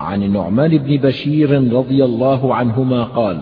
[0.00, 3.38] عن النعمان بن بشير رضي الله عنهما قال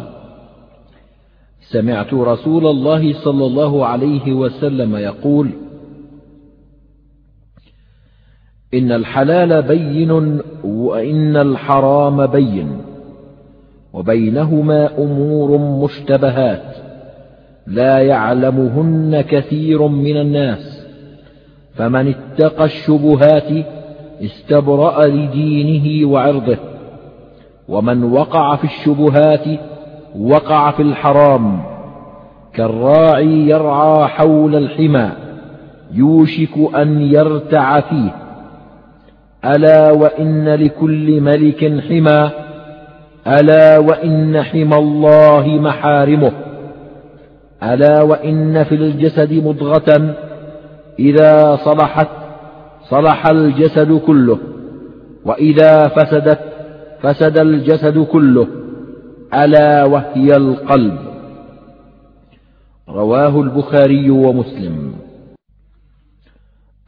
[1.60, 5.50] سمعت رسول الله صلى الله عليه وسلم يقول
[8.74, 12.80] إن الحلال بين وإن الحرام بين
[13.92, 16.76] وبينهما أمور مشتبهات
[17.66, 20.86] لا يعلمهن كثير من الناس
[21.74, 23.66] فمن اتقى الشبهات
[24.24, 26.56] استبرأ لدينه وعرضه.
[27.68, 29.44] ومن وقع في الشبهات
[30.20, 31.62] وقع في الحرام.
[32.54, 35.10] كالراعي يرعى حول الحمى.
[35.92, 38.10] يوشك أن يرتع فيه.
[39.44, 42.30] ألا وإن لكل ملك حمى.
[43.26, 46.32] ألا وإن حمى الله محارمه.
[47.62, 50.14] ألا وإن في الجسد مضغة.
[50.98, 52.23] إذا صلحت
[52.90, 54.38] صلح الجسد كله
[55.24, 56.40] وإذا فسدت
[57.00, 58.48] فسد الجسد كله
[59.34, 60.98] ألا وهي القلب.
[62.88, 64.94] رواه البخاري ومسلم.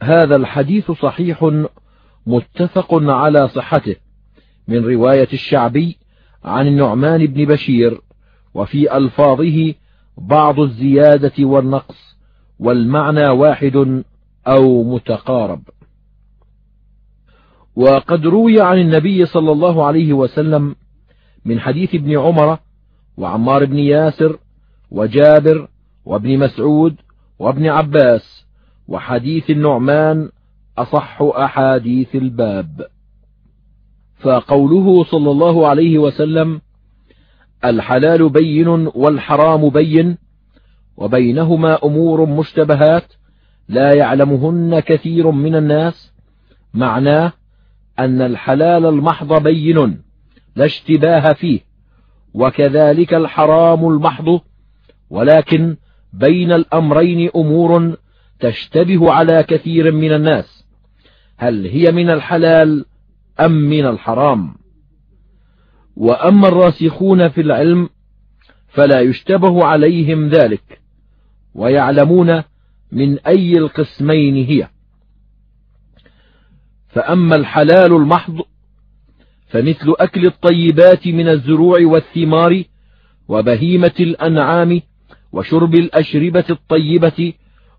[0.03, 1.51] هذا الحديث صحيح
[2.27, 3.95] متفق على صحته
[4.67, 5.97] من رواية الشعبي
[6.43, 8.01] عن النعمان بن بشير
[8.53, 9.73] وفي ألفاظه
[10.17, 12.17] بعض الزيادة والنقص
[12.59, 14.03] والمعنى واحد
[14.47, 15.61] أو متقارب.
[17.77, 20.75] وقد روي عن النبي صلى الله عليه وسلم
[21.45, 22.59] من حديث ابن عمر
[23.17, 24.39] وعمار بن ياسر
[24.91, 25.67] وجابر
[26.05, 26.95] وابن مسعود
[27.39, 28.45] وابن عباس
[28.87, 30.29] وحديث النعمان
[30.77, 32.87] أصح أحاديث الباب.
[34.19, 36.61] فقوله صلى الله عليه وسلم
[37.65, 40.17] الحلال بين والحرام بين
[40.97, 43.13] وبينهما أمور مشتبهات
[43.69, 46.13] لا يعلمهن كثير من الناس
[46.73, 47.33] معناه
[47.99, 50.01] أن الحلال المحض بين
[50.55, 51.59] لا اشتباه فيه
[52.33, 54.41] وكذلك الحرام المحض
[55.09, 55.77] ولكن
[56.13, 57.97] بين الأمرين أمور
[58.39, 60.65] تشتبه على كثير من الناس.
[61.37, 62.85] هل هي من الحلال
[63.39, 64.55] أم من الحرام؟
[65.95, 67.89] وأما الراسخون في العلم
[68.67, 70.81] فلا يشتبه عليهم ذلك
[71.55, 72.43] ويعلمون
[72.91, 74.67] من أي القسمين هي.
[76.97, 78.41] فأما الحلال المحض
[79.47, 82.63] فمثل أكل الطيبات من الزروع والثمار
[83.27, 84.81] وبهيمة الأنعام
[85.31, 87.33] وشرب الأشربة الطيبة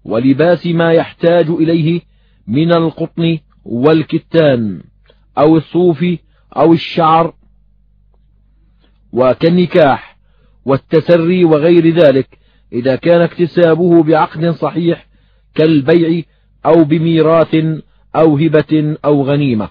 [0.05, 2.01] ولباس ما يحتاج إليه
[2.47, 4.83] من القطن والكتان
[5.39, 6.05] أو الصوف
[6.56, 7.35] أو الشعر
[9.12, 10.19] وكالنكاح
[10.65, 12.39] والتسري وغير ذلك
[12.73, 15.06] إذا كان اكتسابه بعقد صحيح
[15.55, 16.23] كالبيع
[16.67, 17.56] أو بميراث
[18.16, 19.70] أو هبة أو غنيمة.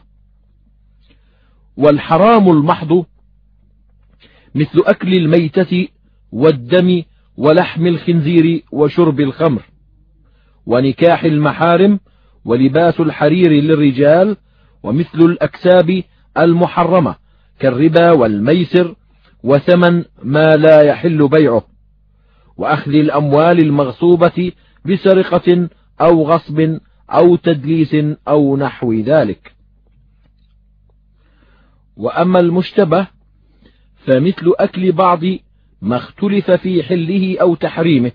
[1.77, 3.05] والحرام المحض
[4.55, 5.87] مثل أكل الميتة
[6.31, 7.03] والدم
[7.37, 9.61] ولحم الخنزير وشرب الخمر
[10.65, 11.99] ونكاح المحارم
[12.45, 14.37] ولباس الحرير للرجال
[14.83, 16.03] ومثل الأكساب
[16.37, 17.15] المحرمة
[17.59, 18.95] كالربا والميسر
[19.43, 21.63] وثمن ما لا يحل بيعه
[22.57, 24.51] وأخذ الأموال المغصوبة
[24.85, 25.69] بسرقة
[26.01, 26.79] أو غصب
[27.09, 27.95] أو تدليس
[28.27, 29.55] أو نحو ذلك.
[31.97, 33.07] وأما المشتبه
[33.95, 35.19] فمثل أكل بعض
[35.81, 38.11] ما اختلف في حله أو تحريمه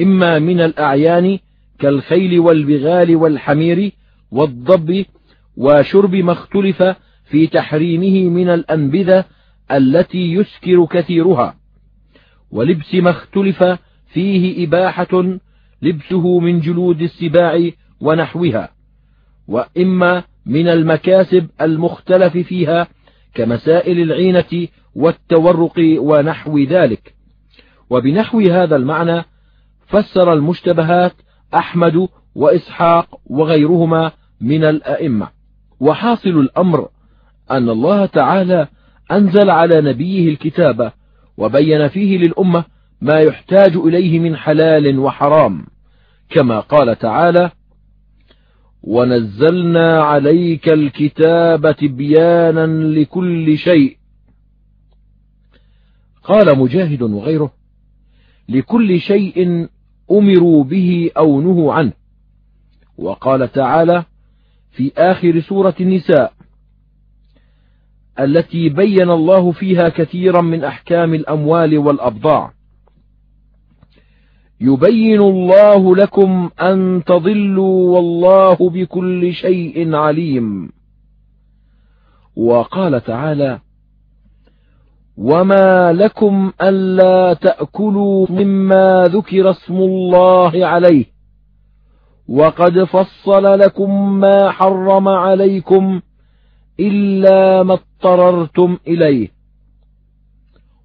[0.00, 1.38] إما من الأعيان
[1.78, 3.92] كالخيل والبغال والحمير
[4.30, 5.04] والضب
[5.56, 6.82] وشرب ما اختلف
[7.24, 9.24] في تحريمه من الأنبذة
[9.70, 11.56] التي يسكر كثيرها
[12.50, 13.64] ولبس ما اختلف
[14.06, 15.38] فيه إباحة
[15.82, 17.70] لبسه من جلود السباع
[18.00, 18.70] ونحوها
[19.48, 22.88] وإما من المكاسب المختلف فيها
[23.34, 27.14] كمسائل العينة والتورق ونحو ذلك.
[27.90, 29.24] وبنحو هذا المعنى
[29.86, 31.12] فسر المشتبهات
[31.54, 35.28] أحمد وإسحاق وغيرهما من الأئمة.
[35.80, 36.88] وحاصل الأمر
[37.50, 38.68] أن الله تعالى
[39.12, 40.92] أنزل على نبيه الكتاب
[41.36, 42.64] وبين فيه للأمة
[43.00, 45.66] ما يحتاج إليه من حلال وحرام
[46.30, 47.50] كما قال تعالى
[48.82, 53.96] ونزلنا عليك الكتاب تبيانا لكل شيء.
[56.24, 57.52] قال مجاهد وغيره
[58.48, 59.68] لكل شيء
[60.10, 61.92] أمروا به أو نهوا عنه.
[62.98, 64.04] وقال تعالى
[64.70, 66.32] في آخر سورة النساء
[68.20, 72.52] التي بين الله فيها كثيرا من أحكام الأموال والأبضاع.
[74.60, 80.72] يبين الله لكم أن تضلوا والله بكل شيء عليم.
[82.36, 83.60] وقال تعالى
[85.16, 91.04] وما لكم ألا تأكلوا مما ذكر اسم الله عليه
[92.28, 96.00] وقد فصل لكم ما حرم عليكم
[96.80, 99.28] إلا ما اضطررتم إليه.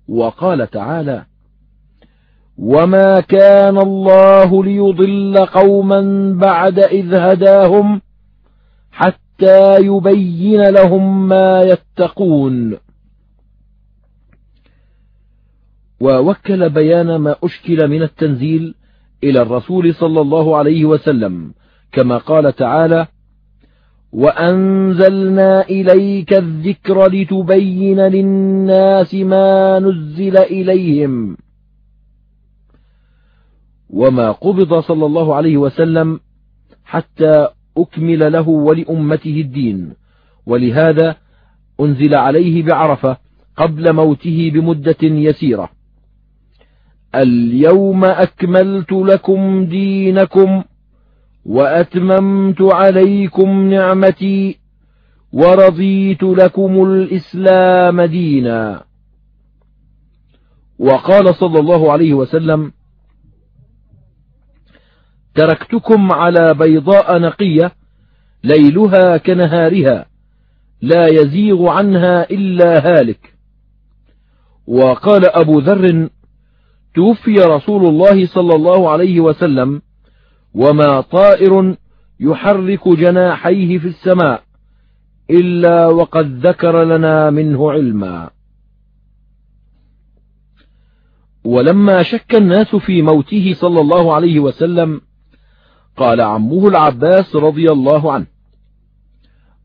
[0.07, 1.25] وقال تعالى
[2.57, 8.01] وما كان الله ليضل قوما بعد إذ هداهم
[8.91, 12.77] حتى يبين لهم ما يتقون.
[15.99, 18.75] ووكل بيان ما أشكل من التنزيل
[19.23, 21.53] إلى الرسول صلى الله عليه وسلم
[21.91, 23.07] كما قال تعالى
[24.11, 31.37] وأنزلنا إليك الذكر لتبين للناس ما نزل إليهم.
[33.95, 36.19] وما قبض صلى الله عليه وسلم
[36.85, 37.47] حتى
[37.77, 39.93] أكمل له ولأمته الدين.
[40.45, 41.15] ولهذا
[41.79, 43.17] أنزل عليه بعرفة
[43.57, 45.69] قبل موته بمدة يسيرة.
[47.15, 50.63] اليوم أكملت لكم دينكم
[51.45, 54.57] وأتممت عليكم نعمتي
[55.33, 58.83] ورضيت لكم الإسلام دينا.
[60.79, 62.71] وقال صلى الله عليه وسلم
[65.35, 67.71] تركتكم على بيضاء نقية
[68.43, 70.05] ليلها كنهارها
[70.81, 73.33] لا يزيغ عنها إلا هالك.
[74.67, 76.09] وقال أبو ذر
[76.95, 79.81] توفي رسول الله صلى الله عليه وسلم
[80.53, 81.75] وما طائر
[82.19, 84.43] يحرك جناحيه في السماء
[85.29, 88.29] إلا وقد ذكر لنا منه علما.
[91.43, 95.01] ولما شك الناس في موته صلى الله عليه وسلم
[95.97, 98.25] قال عمه العباس رضي الله عنه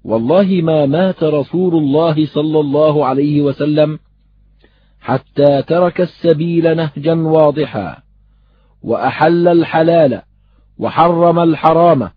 [0.04, 3.98] والله ما مات رسول الله صلى الله عليه وسلم
[5.00, 8.02] حتى ترك السبيل نهجا واضحا
[8.82, 10.22] وأحل الحلال
[10.78, 12.10] وحرم الحرام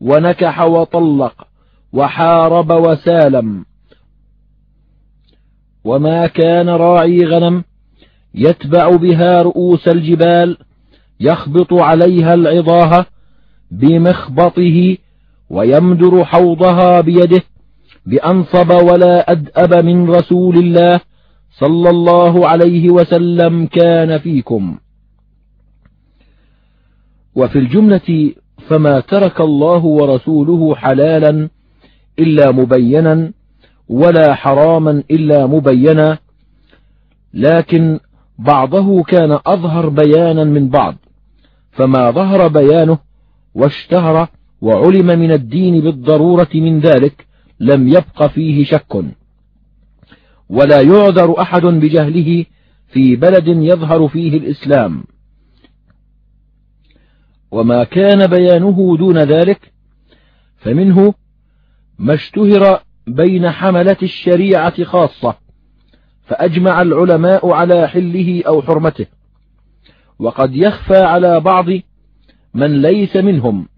[0.00, 1.46] ونكح وطلق
[1.92, 3.64] وحارب وسالم.
[5.84, 7.64] وما كان راعي غنم
[8.34, 10.58] يتبع بها رؤوس الجبال
[11.20, 13.06] يخبط عليها العضاهة
[13.70, 14.96] بمخبطه
[15.50, 17.42] ويمدر حوضها بيده
[18.06, 21.00] بأنصب ولا أدأب من رسول الله
[21.50, 24.78] صلى الله عليه وسلم كان فيكم.
[27.34, 28.32] وفي الجملة
[28.68, 31.48] فما ترك الله ورسوله حلالا
[32.18, 33.32] إلا مبينا
[33.88, 36.18] ولا حراما إلا مبينا
[37.34, 38.00] لكن
[38.38, 40.94] بعضه كان أظهر بيانا من بعض
[41.72, 42.98] فما ظهر بيانه
[43.54, 44.28] واشتهر
[44.60, 47.26] وعلم من الدين بالضرورة من ذلك
[47.60, 49.04] لم يبق فيه شك.
[50.48, 52.44] ولا يعذر أحد بجهله
[52.88, 55.04] في بلد يظهر فيه الإسلام.
[57.50, 59.72] وما كان بيانه دون ذلك
[60.56, 61.14] فمنه
[61.98, 65.34] ما اشتهر بين حملة الشريعة خاصة
[66.26, 69.06] فأجمع العلماء على حله أو حرمته.
[70.18, 71.66] وقد يخفى على بعض
[72.54, 73.68] من ليس منهم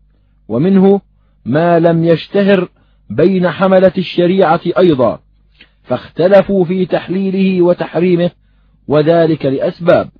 [0.48, 1.00] ومنه
[1.44, 2.68] ما لم يشتهر
[3.10, 5.20] بين حملة الشريعة أيضا
[5.82, 8.30] فاختلفوا في تحليله وتحريمه
[8.88, 10.10] وذلك لأسباب.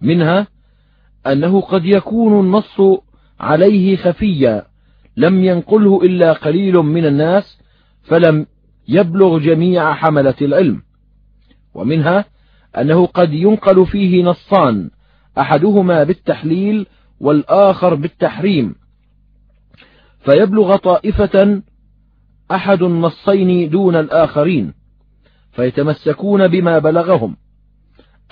[0.00, 0.46] منها
[1.26, 2.80] أنه قد يكون النص
[3.40, 4.66] عليه خفيا
[5.16, 7.58] لم ينقله إلا قليل من الناس
[8.02, 8.46] فلم
[8.88, 10.82] يبلغ جميع حملة العلم.
[11.74, 12.24] ومنها
[12.78, 14.90] أنه قد ينقل فيه نصان
[15.38, 16.86] أحدهما بالتحليل
[17.20, 18.74] والآخر بالتحريم.
[20.24, 21.62] فيبلغ طائفة
[22.50, 24.74] أحد النصين دون الآخرين
[25.52, 27.36] فيتمسكون بما بلغهم.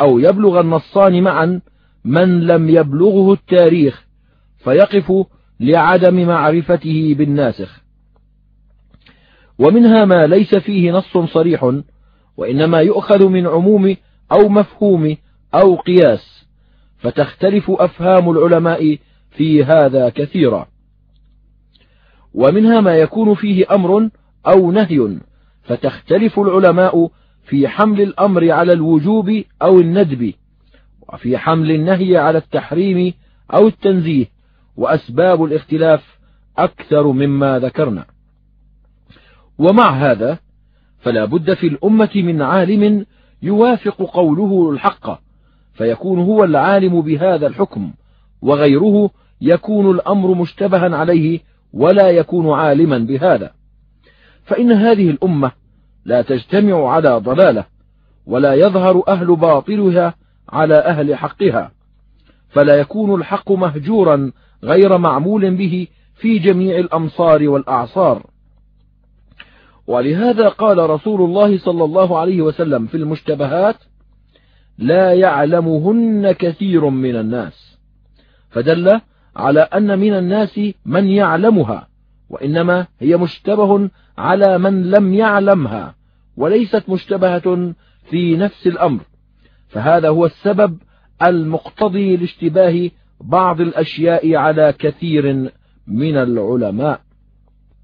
[0.01, 1.61] أو يبلغ النصان معا
[2.05, 4.07] من لم يبلغه التاريخ
[4.59, 5.13] فيقف
[5.61, 7.83] لعدم معرفته بالناسخ.
[9.59, 11.81] ومنها ما ليس فيه نص صريح
[12.37, 13.97] وإنما يؤخذ من عموم
[14.33, 15.17] أو مفهوم
[15.55, 16.42] أو قياس.
[17.03, 18.99] فتختلف أفهام العلماء
[19.31, 20.67] في هذا كثيرا.
[22.35, 24.09] ومنها ما يكون فيه أمر
[24.47, 25.19] أو نهي
[25.63, 27.11] فتختلف العلماء
[27.45, 30.35] في حمل الأمر على الوجوب أو الندب
[31.09, 33.15] وفي حمل النهي على التحريم
[33.55, 34.27] أو التنزيه
[34.77, 36.19] وأسباب الاختلاف
[36.59, 38.07] أكثر مما ذكرنا.
[39.59, 40.39] ومع هذا
[41.01, 43.07] فلا بد في الأمة من عالم
[43.43, 45.21] يوافق قوله الحق
[45.75, 47.93] فيكون هو العالم بهذا الحكم
[48.43, 49.11] وغيره
[49.41, 51.41] يكون الأمر مشتبها عليه
[51.73, 53.51] ولا يكون عالما بهذا.
[54.45, 55.53] فإن هذه الأمة
[56.05, 57.65] لا تجتمع على ضلالة
[58.27, 60.15] ولا يظهر أهل باطلها
[60.49, 61.73] على أهل حقها.
[62.49, 64.33] فلا يكون الحق مهجورا
[64.65, 68.27] غير معمول به في جميع الأمصار والأعصار.
[69.87, 73.77] ولهذا قال رسول الله صلى الله عليه وسلم في المشتبهات
[74.79, 77.79] لا يعلمهن كثير من الناس.
[78.51, 79.01] فدل
[79.37, 81.89] على أن من الناس من يعلمها
[82.31, 85.95] وإنما هي مشتبه على من لم يعلمها
[86.37, 87.75] وليست مشتبهة
[88.11, 89.01] في نفس الأمر.
[89.69, 90.79] فهذا هو السبب
[91.23, 95.51] المقتضي لاشتباه بعض الأشياء على كثير
[95.87, 97.01] من العلماء.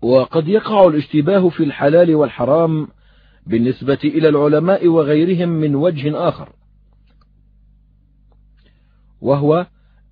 [0.02, 2.88] وقد يقع الاشتباه في الحلال والحرام
[3.46, 6.48] بالنسبة إلى العلماء وغيرهم من وجه آخر.
[9.20, 9.66] وهو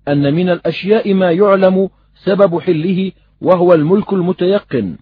[0.07, 3.11] أن من الأشياء ما يعلم سبب حله
[3.41, 4.97] وهو الملك المتيقن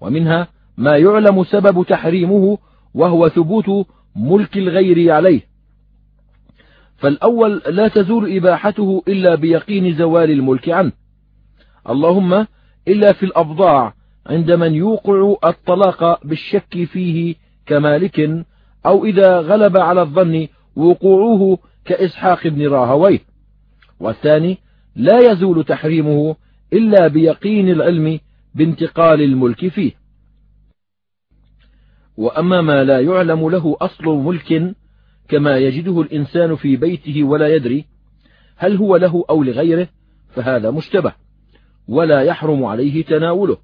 [0.00, 2.58] ومنها ما يعلم سبب تحريمه
[2.94, 5.40] وهو ثبوت ملك الغير عليه.
[6.96, 10.92] فالأول لا تزول إباحته إلا بيقين زوال الملك عنه.
[11.88, 12.46] اللهم
[12.88, 13.94] إلا في الأبضاع
[14.26, 17.34] عند من يوقع الطلاق بالشك فيه
[17.66, 18.46] كمالك
[18.86, 23.31] أو إذا غلب على الظن وقوعه كإسحاق بن راهويه.
[24.02, 24.58] والثاني
[24.96, 26.36] لا يزول تحريمه
[26.72, 28.20] إلا بيقين العلم
[28.54, 29.92] بانتقال الملك فيه.
[32.16, 34.74] وأما ما لا يعلم له أصل ملك
[35.28, 37.84] كما يجده الإنسان في بيته ولا يدري
[38.56, 39.88] هل هو له أو لغيره
[40.28, 41.14] فهذا مشتبه
[41.88, 43.58] ولا يحرم عليه تناوله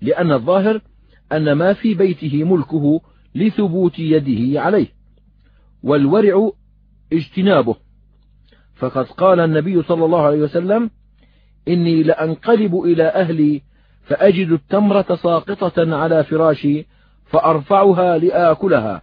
[0.00, 0.80] لأن الظاهر
[1.32, 3.00] أن ما في بيته ملكه
[3.34, 4.86] لثبوت يده عليه
[5.82, 6.50] والورع
[7.12, 7.76] اجتنابه.
[8.82, 10.90] فقد قال النبي صلى الله عليه وسلم
[11.68, 13.62] إني لأنقلب إلى أهلي
[14.02, 16.86] فأجد التمرة ساقطة على فراشي
[17.24, 19.02] فأرفعها لآكلها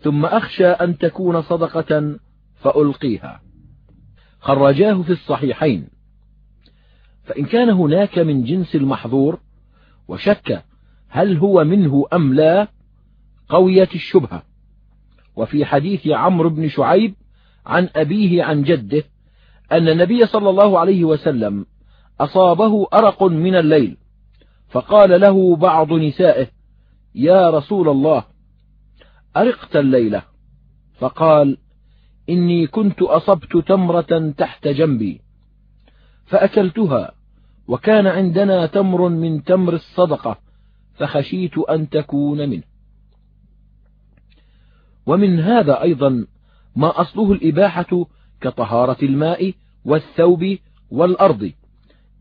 [0.00, 2.18] ثم أخشى أن تكون صدقة
[2.54, 3.42] فألقيها.
[4.40, 5.88] خرجاه في الصحيحين.
[7.24, 9.40] فإن كان هناك من جنس المحظور
[10.08, 10.64] وشك
[11.08, 12.68] هل هو منه أم لا
[13.48, 14.42] قويت الشبهة.
[15.36, 17.14] وفي حديث عمرو بن شعيب
[17.66, 19.04] عن أبيه عن جده
[19.72, 21.66] أن النبي صلى الله عليه وسلم
[22.20, 23.96] أصابه أرق من الليل
[24.68, 26.46] فقال له بعض نسائه
[27.14, 28.24] يا رسول الله
[29.36, 30.22] أرقت الليلة.
[30.98, 31.58] فقال
[32.28, 35.20] إني كنت أصبت تمرة تحت جنبي
[36.24, 37.12] فأكلتها
[37.68, 40.38] وكان عندنا تمر من تمر الصدقة
[40.94, 42.62] فخشيت أن تكون منه.
[45.06, 46.26] ومن هذا أيضا
[46.76, 48.06] ما أصله الإباحة
[48.40, 49.52] كطهارة الماء
[49.84, 50.56] والثوب
[50.90, 51.52] والأرض.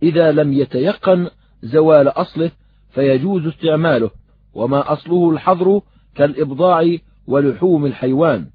[0.04, 1.30] إذا لم يتيقن
[1.64, 2.52] زوال أصله
[2.90, 4.12] فيجوز استعماله
[4.54, 5.82] وما أصله الحظر
[6.16, 8.46] كالإبضاع ولحوم الحيوان.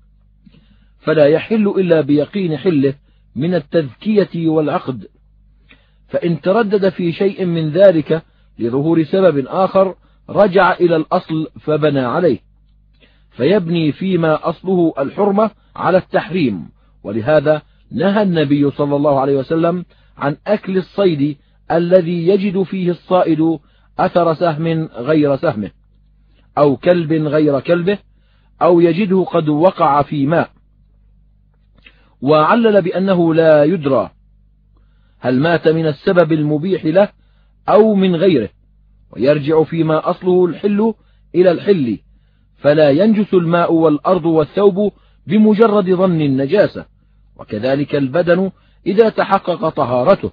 [0.99, 2.95] فلا يحل إلا بيقين حله
[3.37, 5.07] من التذكية والعقد.
[6.09, 8.23] فإن تردد في شيء من ذلك
[8.59, 9.95] لظهور سبب آخر
[10.31, 12.48] رجع إلى الأصل فبنى عليه.
[13.38, 16.68] فيبني فيما أصله الحرمة على التحريم.
[17.02, 19.85] ولهذا نهى النبي صلى الله عليه وسلم
[20.16, 21.37] عن أكل الصيد
[21.71, 23.59] الذي يجد فيه الصائد
[23.99, 25.71] أثر سهم غير سهمه
[26.59, 27.99] أو كلب غير كلبه
[28.62, 30.50] أو يجده قد وقع في ماء.
[32.21, 34.11] وعلل بأنه لا يدرى
[35.21, 37.09] هل مات من السبب المبيح له
[37.68, 38.49] أو من غيره
[39.11, 40.95] ويرجع فيما أصله الحل
[41.35, 41.99] إلى الحل.
[42.58, 44.92] فلا ينجس الماء والأرض والثوب
[45.26, 46.86] بمجرد ظن النجاسة
[47.36, 48.50] وكذلك البدن
[48.86, 50.30] إذا تحقق طهارته.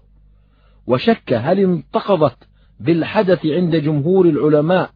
[0.88, 2.38] وشك هل انتقضت
[2.80, 4.90] بالحدث عند جمهور العلماء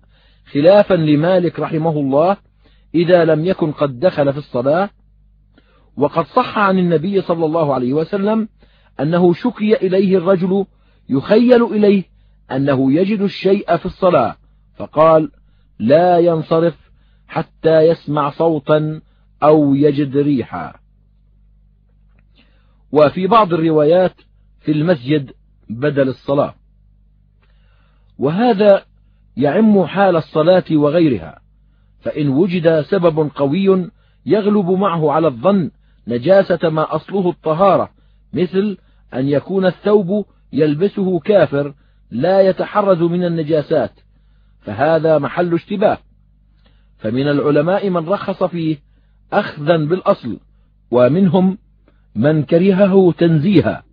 [0.51, 2.38] خلافا لمالك رحمه الله
[2.95, 4.89] إذا لم يكن قد دخل في الصلاة؟
[5.98, 8.50] وقد صح عن النبي صلى الله عليه وسلم
[9.00, 10.65] أنه شكي إليه الرجل
[11.09, 12.03] يخيل إليه
[12.51, 14.36] أنه يجد الشيء في الصلاة
[14.75, 15.31] فقال
[15.79, 16.88] لا ينصرف
[17.29, 19.01] حتى يسمع صوتا
[19.43, 20.74] أو يجد ريحا.
[22.91, 24.15] وفي بعض الروايات
[24.59, 25.31] في المسجد
[25.69, 26.55] بدل الصلاة.
[28.17, 28.83] وهذا
[29.38, 31.41] يعم حال الصلاة وغيرها
[32.00, 33.89] فإن وجد سبب قوي
[34.25, 35.71] يغلب معه على الظن
[36.07, 37.89] نجاسة ما أصله الطهارة
[38.33, 38.77] مثل
[39.13, 41.74] أن يكون الثوب يلبسه كافر
[42.12, 43.91] لا يتحرز من النجاسات
[44.62, 45.98] فهذا محل اشتباه.
[47.00, 48.77] فمن العلماء من رخص فيه
[49.34, 50.39] أخذا بالأصل
[50.91, 51.58] ومنهم
[52.15, 53.84] من كرهه تنزيها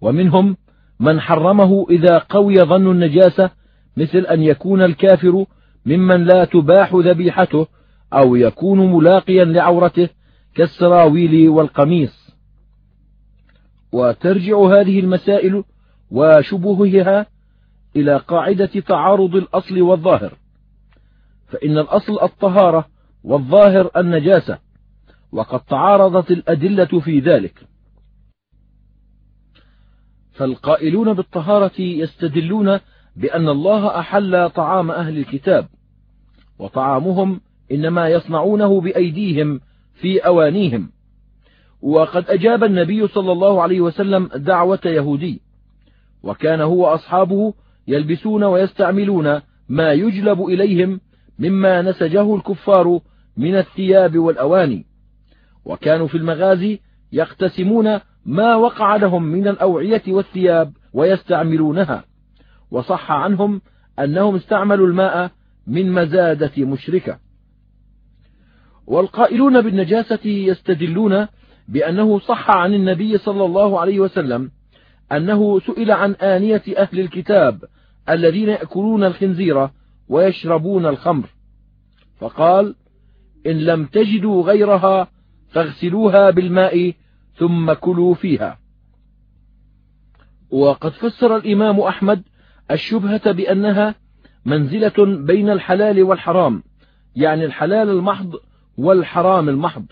[0.00, 0.56] ومنهم
[1.00, 3.50] من حرمه إذا قوي ظن النجاسة
[3.96, 5.46] مثل أن يكون الكافر
[5.86, 7.66] ممن لا تباح ذبيحته
[8.12, 10.08] أو يكون ملاقيا لعورته
[10.54, 12.28] كالسراويل والقميص.
[13.92, 15.64] وترجع هذه المسائل
[16.10, 17.26] وشبهها
[17.96, 20.34] إلى قاعدة تعارض الأصل والظاهر.
[21.48, 22.88] فإن الأصل الطهارة
[23.24, 24.58] والظاهر النجاسة
[25.32, 27.66] وقد تعارضت الأدلة في ذلك.
[30.32, 32.80] فالقائلون بالطهارة يستدلون
[33.16, 35.68] بأن الله أحل طعام أهل الكتاب
[36.58, 37.40] وطعامهم
[37.72, 39.60] إنما يصنعونه بأيديهم
[39.94, 40.90] في أوانيهم.
[41.82, 45.42] وقد أجاب النبي صلى الله عليه وسلم دعوة يهودي
[46.22, 47.54] وكان هو أصحابه
[47.88, 51.00] يلبسون ويستعملون ما يجلب إليهم
[51.38, 53.00] مما نسجه الكفار
[53.36, 54.86] من الثياب والأواني.
[55.64, 56.80] وكانوا في المغازي
[57.12, 62.04] يقتسمون ما وقع لهم من الأوعية والثياب ويستعملونها.
[62.70, 63.60] وصح عنهم
[63.98, 65.30] أنهم استعملوا الماء
[65.66, 67.18] من مزادة مشركة.
[68.86, 71.26] والقائلون بالنجاسة يستدلون
[71.68, 74.50] بأنه صح عن النبي صلى الله عليه وسلم
[75.12, 77.64] أنه سئل عن آنية أهل الكتاب
[78.08, 79.68] الذين يأكلون الخنزير
[80.08, 81.28] ويشربون الخمر.
[82.18, 82.74] فقال
[83.46, 85.08] إن لم تجدوا غيرها
[85.48, 86.94] فاغسلوها بالماء
[87.34, 88.58] ثم كلوا فيها.
[90.50, 92.22] وقد فسر الإمام أحمد
[92.70, 93.94] الشبهة بأنها
[94.44, 96.62] منزلة بين الحلال والحرام
[97.16, 98.34] يعني الحلال المحض
[98.76, 99.86] والحرام المحض.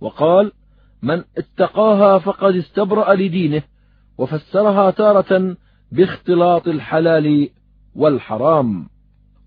[0.00, 0.52] وقال
[1.02, 3.62] من اتقاها فقد استبرأ لدينه
[4.18, 5.56] وفسرها تارة
[5.92, 7.48] باختلاط الحلال
[7.94, 8.91] والحرام.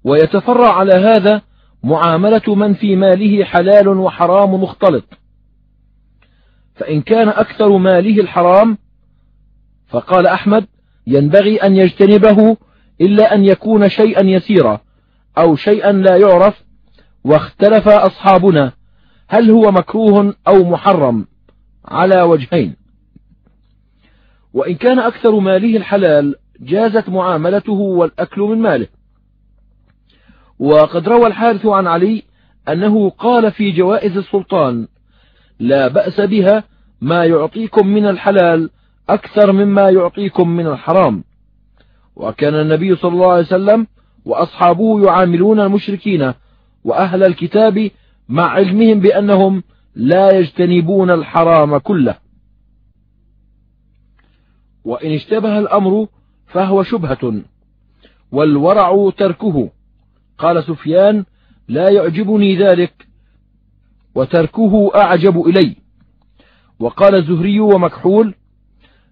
[0.05, 1.41] ويتفرع على هذا
[1.83, 5.03] معاملة من في ماله حلال وحرام مختلط.
[6.75, 8.77] فإن كان أكثر ماله الحرام
[9.87, 10.65] فقال أحمد
[11.07, 12.57] ينبغي أن يجتنبه
[13.01, 14.81] إلا أن يكون شيئا يسيرا
[15.37, 16.63] أو شيئا لا يعرف
[17.23, 18.71] واختلف أصحابنا
[19.27, 21.27] هل هو مكروه أو محرم
[21.85, 22.75] على وجهين.
[24.53, 28.87] وإن كان أكثر ماله الحلال جازت معاملته والأكل من ماله.
[30.59, 32.23] وقد روى الحارث عن علي
[32.69, 34.87] أنه قال في جوائز السلطان
[35.59, 36.63] لا بأس بها
[37.01, 38.69] ما يعطيكم من الحلال
[39.09, 41.23] أكثر مما يعطيكم من الحرام.
[42.15, 43.87] وكان النبي صلى الله عليه وسلم
[44.25, 46.33] وأصحابه يعاملون المشركين
[46.83, 47.91] وأهل الكتاب
[48.29, 49.63] مع علمهم بأنهم
[49.95, 52.15] لا يجتنبون الحرام كله.
[54.85, 56.07] وإن اشتبه الأمر
[56.47, 57.41] فهو شبهة
[58.31, 59.69] والورع تركه.
[60.37, 61.25] قال سفيان
[61.67, 63.07] لا يعجبني ذلك
[64.15, 65.75] وتركه أعجب إلي.
[66.79, 68.35] وقال الزهري ومكحول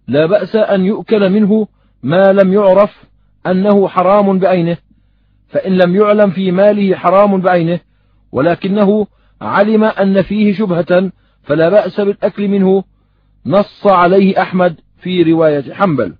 [0.07, 1.67] لا بأس أن يؤكل منه
[2.03, 3.03] ما لم يعرف
[3.47, 4.77] أنه حرام بعينه
[5.47, 7.79] فإن لم يعلم في ماله حرام بعينه
[8.31, 9.07] ولكنه
[9.41, 11.11] علم أن فيه شبهة
[11.43, 12.83] فلا بأس بالأكل منه
[13.45, 16.15] نص عليه أحمد في رواية حنبل.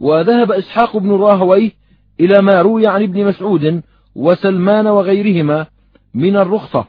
[0.00, 1.70] وذهب إسحاق بن راهويه
[2.20, 3.82] إلى ما روي عن ابن مسعود
[4.14, 5.66] وسلمان وغيرهما
[6.14, 6.88] من الرخصة.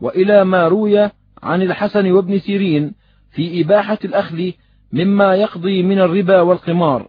[0.00, 1.10] وإلى ما روي
[1.42, 2.94] عن الحسن وابن سيرين
[3.30, 4.50] في إباحة الأخذ
[4.92, 7.08] مما يقضي من الربا والقمار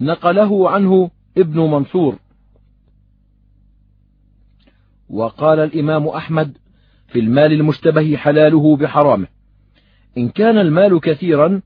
[0.00, 2.18] نقله عنه ابن منصور.
[5.08, 6.56] وقال الإمام أحمد
[7.08, 9.26] في المال المشتبه حلاله بحرامه.
[10.18, 11.62] إن كان المال كثيرا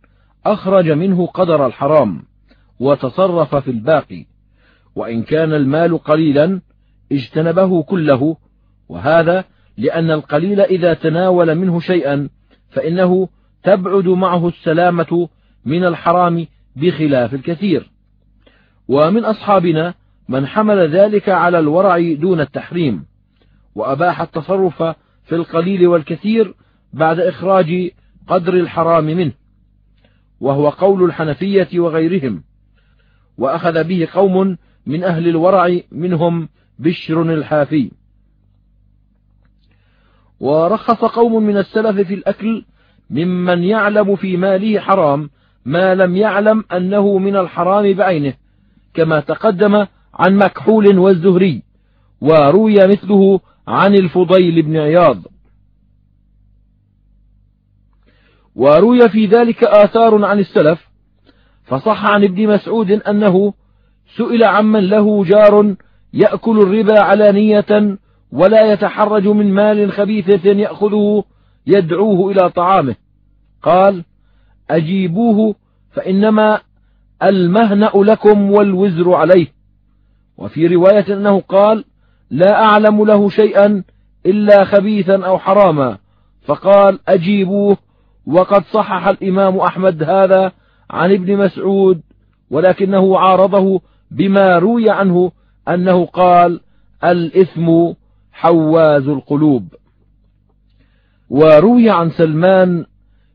[0.46, 2.29] أخرج منه قدر الحرام.
[2.80, 4.26] وتصرف في الباقي
[4.94, 6.60] وإن كان المال قليلا
[7.12, 8.36] اجتنبه كله
[8.88, 9.44] وهذا
[9.76, 12.28] لأن القليل إذا تناول منه شيئا
[12.70, 13.28] فإنه
[13.62, 15.28] تبعد معه السلامة
[15.64, 17.90] من الحرام بخلاف الكثير.
[18.88, 19.94] ومن أصحابنا
[20.28, 23.04] من حمل ذلك على الورع دون التحريم
[23.74, 24.82] وأباح التصرف
[25.24, 26.54] في القليل والكثير
[26.92, 27.90] بعد إخراج
[28.28, 29.32] قدر الحرام منه
[30.40, 32.42] وهو قول الحنفية وغيرهم.
[33.40, 36.48] وأخذ به قوم من أهل الورع منهم
[36.78, 37.90] بشر الحافي.
[40.40, 42.64] ورخص قوم من السلف في الأكل
[43.10, 45.30] ممن يعلم في ماله حرام
[45.64, 48.34] ما لم يعلم أنه من الحرام بعينه
[48.94, 51.62] كما تقدم عن مكحول والزهري
[52.20, 55.22] وروي مثله عن الفضيل بن عياض.
[58.56, 60.89] وروي في ذلك آثار عن السلف
[61.70, 63.52] فصح عن ابن مسعود أنه
[64.16, 65.74] سئل عمن له جار
[66.12, 67.98] يأكل الربا علانية
[68.32, 71.24] ولا يتحرج من مال خبيثة يأخذه
[71.66, 72.94] يدعوه إلى طعامه.
[73.62, 74.04] قال
[74.70, 75.54] أجيبوه
[75.92, 76.60] فإنما
[77.22, 79.46] المهنأ لكم والوزر عليه.
[80.38, 81.84] وفي رواية أنه قال
[82.30, 83.84] لا أعلم له شيئا
[84.26, 85.98] إلا خبيثا أو حراما.
[86.42, 87.76] فقال أجيبوه.
[88.26, 90.52] وقد صحح الإمام أحمد هذا
[90.90, 92.00] عن ابن مسعود
[92.50, 95.32] ولكنه عارضه بما روي عنه
[95.68, 96.60] أنه قال
[97.04, 97.92] الإثم
[98.32, 99.74] حواز القلوب.
[101.30, 102.84] وروي عن سلمان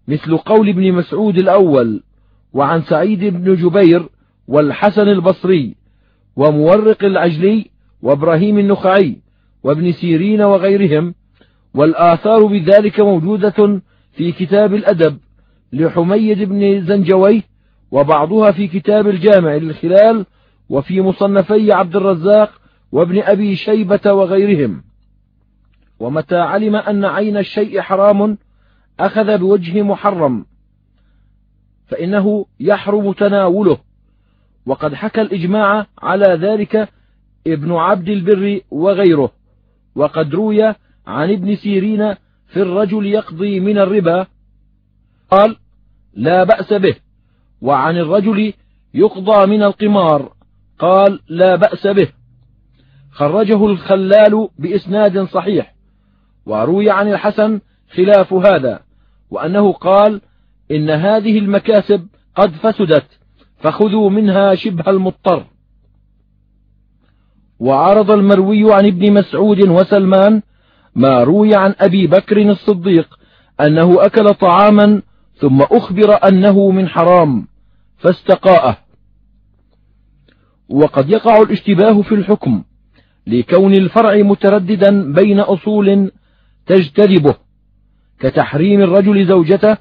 [0.07, 2.03] مثل قول ابن مسعود الأول
[2.53, 4.09] وعن سعيد بن جبير
[4.47, 5.75] والحسن البصري
[6.35, 7.65] ومورق العجلي
[8.01, 9.17] وإبراهيم النخعي
[9.63, 11.13] وابن سيرين وغيرهم
[11.73, 13.81] والآثار بذلك موجودة
[14.13, 15.17] في كتاب الأدب.
[15.75, 17.41] لحميد بن زنجويه
[17.91, 20.25] وبعضها في كتاب الجامع للخلال
[20.69, 22.61] وفي مصنفي عبد الرزاق
[22.91, 24.83] وابن أبي شيبة وغيرهم.
[25.99, 28.37] ومتى علم أن عين الشيء حرام
[28.99, 30.45] أخذ بوجه محرم.
[31.87, 33.77] فإنه يحرم تناوله.
[34.65, 36.89] وقد حكى الإجماع على ذلك
[37.47, 39.31] ابن عبد البر وغيره.
[39.95, 40.63] وقد روي
[41.07, 42.13] عن ابن سيرين
[42.47, 44.27] في الرجل يقضي من الربا.
[45.31, 45.57] قال
[46.15, 46.95] لا بأس به.
[47.61, 48.53] وعن الرجل
[48.93, 50.31] يقضى من القمار.
[50.79, 52.07] قال لا بأس به.
[53.11, 55.75] خرجه الخلال بإسناد صحيح.
[56.45, 57.61] وروي عن الحسن
[57.95, 58.79] خلاف هذا.
[59.29, 60.21] وأنه قال
[60.71, 63.07] إن هذه المكاسب قد فسدت
[63.57, 65.45] فخذوا منها شبه المضطر.
[67.59, 70.41] وعرض المروي عن ابن مسعود وسلمان
[70.95, 73.19] ما روي عن أبي بكر الصديق
[73.61, 75.01] أنه أكل طعاما
[75.37, 77.47] ثم أخبر أنه من حرام
[77.97, 78.77] فاستقاءه.
[80.69, 82.63] وقد يقع الاشتباه في الحكم
[83.27, 86.11] لكون الفرع مترددا بين أصول
[86.65, 87.35] تجتذبه
[88.19, 89.77] كتحريم الرجل زوجته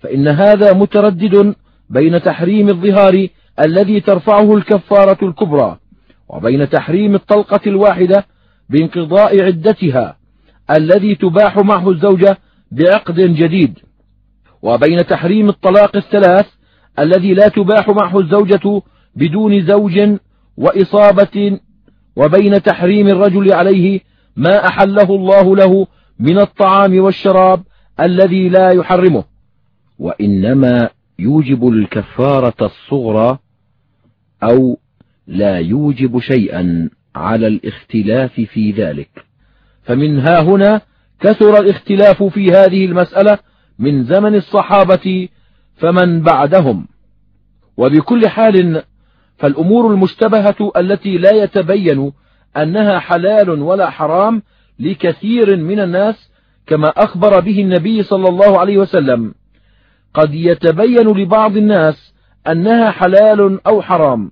[0.00, 1.54] فإن هذا متردد
[1.90, 3.28] بين تحريم الظهار
[3.60, 5.78] الذي ترفعه الكفارة الكبرى
[6.28, 8.26] وبين تحريم الطلقة الواحدة
[8.70, 10.16] بانقضاء عدتها
[10.70, 12.38] الذي تباح معه الزوجة
[12.72, 13.78] بعقد جديد.
[14.64, 16.46] وبين تحريم الطلاق الثلاث
[16.98, 18.82] الذي لا تباح معه الزوجة
[19.14, 20.18] بدون زوج
[20.56, 21.60] وإصابة
[22.16, 24.00] وبين تحريم الرجل عليه
[24.36, 25.86] ما أحله الله له
[26.18, 27.62] من الطعام والشراب
[28.00, 29.24] الذي لا يحرمه.
[29.98, 33.38] وإنما يوجب الكفارة الصغرى
[34.42, 34.78] أو
[35.26, 39.24] لا يوجب شيئا على الاختلاف في ذلك.
[39.82, 40.80] فمن ها هنا
[41.20, 43.38] كثر الاختلاف في هذه المسألة
[43.78, 45.28] من زمن الصحابة
[45.76, 46.86] فمن بعدهم.
[47.76, 48.82] وبكل حال
[49.36, 52.12] فالأمور المشتبهة التي لا يتبين
[52.56, 54.42] أنها حلال ولا حرام
[54.78, 56.30] لكثير من الناس
[56.66, 59.34] كما أخبر به النبي صلى الله عليه وسلم.
[60.14, 62.14] قد يتبين لبعض الناس
[62.48, 64.30] أنها حلال أو حرام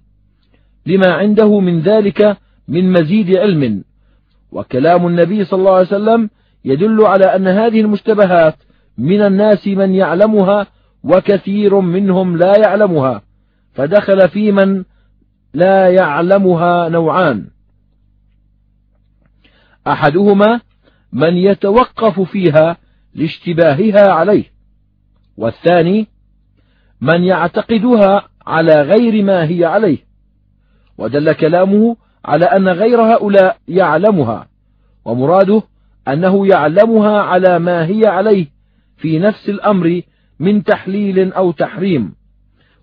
[0.86, 2.36] لما عنده من ذلك
[2.68, 3.84] من مزيد علم.
[4.52, 6.30] وكلام النبي صلى الله عليه وسلم
[6.64, 8.54] يدل على أن هذه المشتبهات
[8.98, 10.66] من الناس من يعلمها
[11.04, 13.22] وكثير منهم لا يعلمها
[13.74, 14.84] فدخل في من
[15.54, 17.46] لا يعلمها نوعان.
[19.86, 20.60] أحدهما
[21.12, 22.76] من يتوقف فيها
[23.14, 24.44] لاشتباهها عليه
[25.36, 26.06] والثاني
[27.00, 29.98] من يعتقدها على غير ما هي عليه
[30.98, 34.48] ودل كلامه على أن غير هؤلاء يعلمها
[35.04, 35.62] ومراده
[36.08, 38.46] أنه يعلمها على ما هي عليه
[38.96, 40.00] في نفس الأمر
[40.40, 42.14] من تحليل أو تحريم.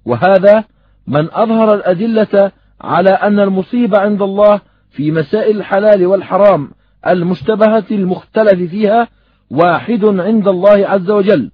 [0.06, 0.64] وهذا
[1.08, 6.72] من أظهر الأدلة على أن المصيبة عند الله في مسائل الحلال والحرام
[7.08, 9.08] المشتبهة المختلف فيها
[9.50, 11.52] واحد عند الله عز وجل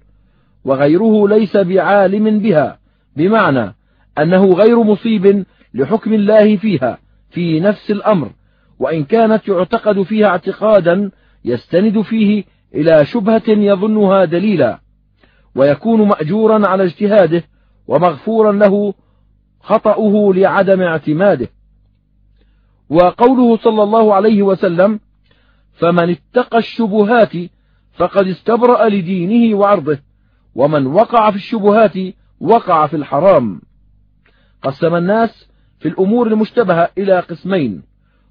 [0.64, 2.78] وغيره ليس بعالم بها
[3.16, 3.74] بمعنى
[4.18, 6.98] أنه غير مصيب لحكم الله فيها
[7.30, 8.30] في نفس الأمر
[8.78, 11.10] وإن كانت يعتقد فيها اعتقادا
[11.44, 14.80] يستند فيه إلى شبهة يظنها دليلا
[15.54, 17.44] ويكون مأجورا على اجتهاده
[17.86, 18.94] ومغفورا له
[19.60, 21.48] خطأه لعدم اعتماده.
[22.90, 25.00] وقوله صلى الله عليه وسلم
[25.72, 27.32] فمن اتقى الشبهات
[27.92, 29.98] فقد استبرأ لدينه وعرضه
[30.54, 31.94] ومن وقع في الشبهات
[32.40, 33.60] وقع في الحرام.
[34.62, 35.48] قسم الناس
[35.78, 37.82] في الأمور المشتبهة إلى قسمين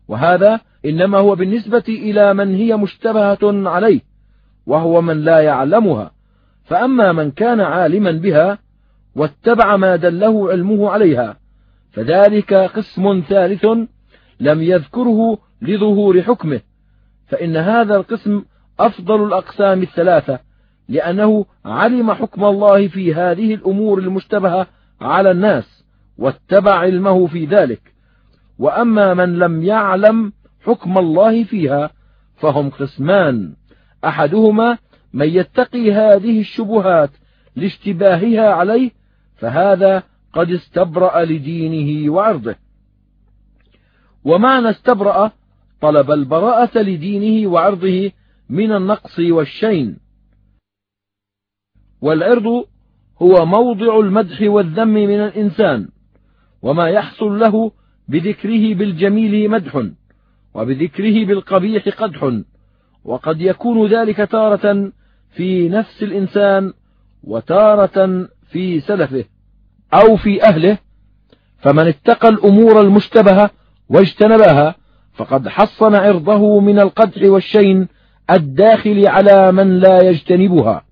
[0.07, 4.14] وهذا إنما هو بالنسبة إلى من هي مشتبهة عليه.
[4.65, 6.11] وهو من لا يعلمها.
[6.63, 8.57] فأما من كان عالما بها
[9.15, 11.37] واتبع ما دله علمه عليها
[11.91, 13.65] فذلك قسم ثالث
[14.39, 16.61] لم يذكره لظهور حكمه.
[17.27, 18.43] فإن هذا القسم
[18.79, 20.39] أفضل الأقسام الثلاثة
[20.89, 24.67] لأنه علم حكم الله في هذه الأمور المشتبهة
[25.01, 25.83] على الناس
[26.17, 27.81] واتبع علمه في ذلك.
[28.59, 31.89] وأما من لم يعلم حكم الله فيها
[32.35, 33.55] فهم قسمان.
[34.07, 34.77] أحدهما
[35.13, 37.09] من يتقي هذه الشبهات
[37.55, 38.91] لاشتباهها عليه
[39.35, 42.55] فهذا قد استبرأ لدينه وعرضه.
[44.23, 45.31] ومعنى استبرأ
[45.81, 48.11] طلب البراءة لدينه وعرضه
[48.49, 49.97] من النقص والشين.
[52.01, 52.65] والعرض
[53.21, 55.89] هو موضع المدح والذم من الإنسان
[56.61, 57.71] وما يحصل له
[58.07, 59.87] بذكره بالجميل مدح
[60.53, 62.41] وبذكره بالقبيح قدح.
[63.05, 64.91] وقد يكون ذلك تارة
[65.31, 66.73] في نفس الإنسان
[67.23, 69.25] وتارة في سلفه
[69.93, 70.77] أو في أهله
[71.57, 73.49] فمن اتقى الأمور المشتبهة
[73.89, 74.75] واجتنبها
[75.13, 77.87] فقد حصن عرضه من القدح والشين
[78.31, 80.85] الداخل على من لا يجتنبها.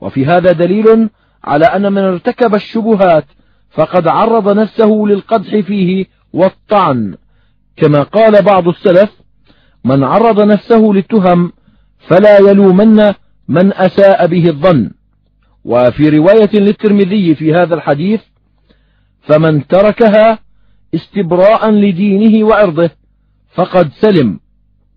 [0.00, 1.10] وفي هذا دليل
[1.44, 3.24] على أن من ارتكب الشبهات
[3.70, 7.14] فقد عرض نفسه للقدح فيه والطعن
[7.76, 9.25] كما قال بعض السلف
[9.86, 11.52] من عرض نفسه للتهم
[11.98, 12.96] فلا يلومن
[13.48, 14.90] من أساء به الظن.
[15.64, 18.20] وفي رواية للترمذي في هذا الحديث
[19.20, 20.38] فمن تركها
[20.94, 22.90] استبراء لدينه وعرضه
[23.54, 24.40] فقد سلم.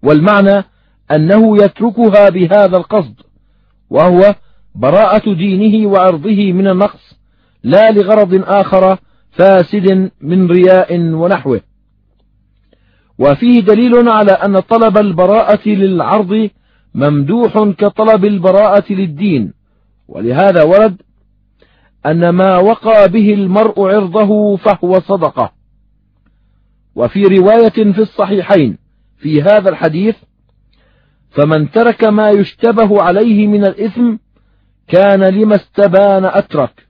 [0.03, 0.63] والمعنى
[1.11, 3.15] أنه يتركها بهذا القصد
[3.89, 4.35] وهو
[4.75, 7.19] براءة دينه وعرضه من النقص
[7.63, 8.97] لا لغرض آخر
[9.31, 11.61] فاسد من رياء ونحوه.
[13.19, 16.49] وفيه دليل على أن طلب البراءة للعرض
[16.95, 19.53] ممدوح كطلب البراءة للدين.
[20.07, 21.01] ولهذا ورد
[22.05, 25.51] أن ما وقى به المرء عرضه فهو صدقة.
[26.95, 28.77] وفي رواية في الصحيحين
[29.17, 30.15] في هذا الحديث
[31.29, 34.15] فمن ترك ما يشتبه عليه من الإثم
[34.87, 36.87] كان لما استبان أترك.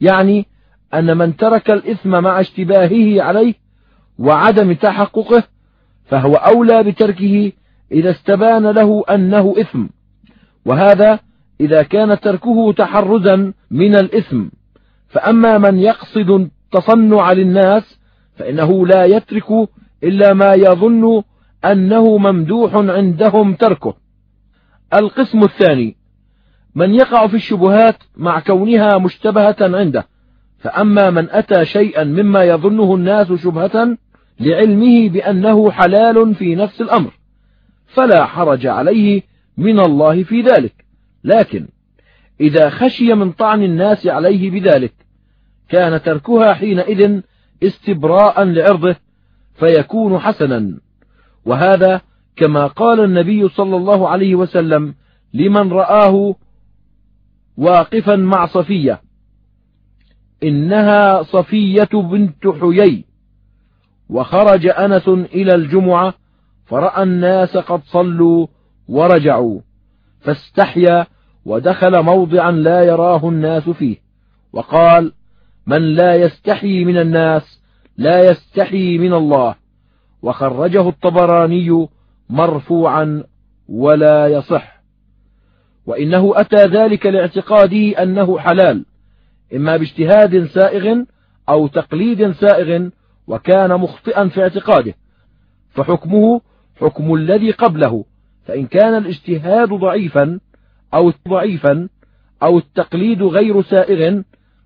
[0.00, 0.46] يعني
[0.94, 3.54] أن من ترك الإثم مع اشتباهه عليه
[4.18, 5.42] وعدم تحققه
[6.10, 7.52] فهو أولى بتركه
[7.92, 9.86] إذا استبان له أنه إثم.
[10.64, 11.18] وهذا
[11.60, 14.44] إذا كان تركه تحرزا من الإثم.
[15.08, 17.98] فأما من يقصد التصنع للناس
[18.36, 19.68] فإنه لا يترك
[20.04, 21.22] إلا ما يظن
[21.64, 23.94] أنه ممدوح عندهم تركه.
[24.94, 25.96] القسم الثاني
[26.74, 30.06] من يقع في الشبهات مع كونها مشتبهة عنده.
[30.58, 33.96] فأما من أتى شيئا مما يظنه الناس شبهة
[34.40, 37.12] لعلمه بأنه حلال في نفس الأمر
[37.86, 39.22] فلا حرج عليه
[39.56, 40.84] من الله في ذلك.
[41.24, 41.68] لكن
[42.40, 44.92] إذا خشي من طعن الناس عليه بذلك
[45.68, 47.20] كان تركها حينئذ
[47.62, 48.96] استبراء لعرضه
[49.54, 50.80] فيكون حسنا.
[51.44, 52.00] وهذا
[52.36, 54.94] كما قال النبي صلى الله عليه وسلم
[55.34, 56.34] لمن رآه
[57.56, 59.00] واقفا مع صفية
[60.42, 63.09] إنها صفية بنت حيي.
[64.10, 66.14] وخرج أنس إلى الجمعة
[66.66, 68.46] فرأى الناس قد صلوا
[68.88, 69.60] ورجعوا
[70.20, 71.06] فاستحيا
[71.44, 73.96] ودخل موضعا لا يراه الناس فيه
[74.52, 75.12] وقال
[75.66, 77.60] من لا يستحي من الناس
[77.96, 79.54] لا يستحي من الله.
[80.22, 81.88] وخرجه الطبراني
[82.30, 83.24] مرفوعا
[83.68, 84.80] ولا يصح.
[85.86, 88.84] وإنه أتى ذلك لاعتقاده أنه حلال
[89.54, 91.04] إما باجتهاد سائغ
[91.48, 92.90] أو تقليد سائغ
[93.30, 94.94] وكان مخطئا في اعتقاده.
[95.70, 96.40] فحكمه
[96.80, 98.04] حكم الذي قبله.
[98.46, 100.40] فإن كان الاجتهاد ضعيفا
[100.94, 101.88] أو ضعيفا
[102.42, 104.22] أو التقليد غير سائغ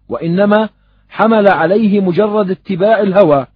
[0.08, 0.68] وإنما
[1.08, 3.46] حمل عليه مجرد اتباع الهوى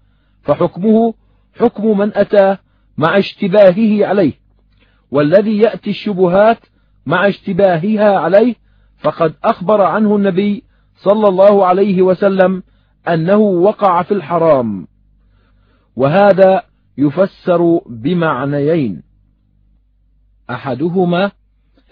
[0.42, 1.14] فحكمه
[1.60, 2.56] حكم من أتى
[2.98, 4.32] مع اشتباهه عليه.
[5.10, 6.58] والذي يأتي الشبهات
[7.06, 8.54] مع اشتباهها عليه
[8.98, 10.64] فقد أخبر عنه النبي
[10.96, 12.62] صلى الله عليه وسلم
[13.08, 14.86] أنه وقع في الحرام.
[15.98, 16.62] وهذا
[16.98, 19.02] يفسر بمعنيين.
[20.50, 21.30] أحدهما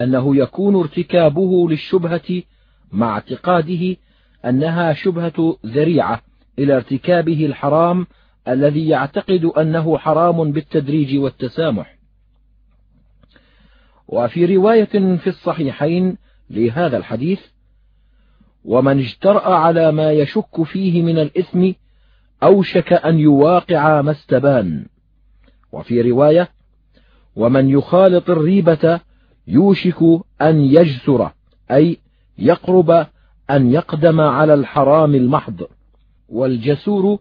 [0.01, 2.43] أنه يكون ارتكابه للشبهة
[2.91, 3.95] مع اعتقاده
[4.45, 6.21] أنها شبهة ذريعة
[6.59, 8.07] إلى ارتكابه الحرام
[8.47, 11.97] الذي يعتقد أنه حرام بالتدريج والتسامح.
[14.07, 16.17] وفي رواية في الصحيحين
[16.49, 17.39] لهذا الحديث
[18.65, 21.71] ومن اجترأ على ما يشك فيه من الإثم
[22.43, 24.85] أوشك أن يواقع ما استبان
[25.71, 26.49] وفي رواية
[27.35, 28.99] ومن يخالط الريبة
[29.47, 30.01] يوشك
[30.41, 31.31] أن يجسر
[31.71, 31.97] أي
[32.37, 33.07] يقرب
[33.49, 35.67] أن يقدم على الحرام المحض.
[36.29, 37.19] والجسور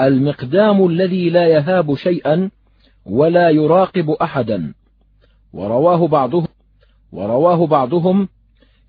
[0.00, 2.50] المقدام الذي لا يهاب شيئا
[3.06, 4.74] ولا يراقب أحدا.
[5.52, 6.46] ورواه بعضهم
[7.12, 8.28] ورواه بعضهم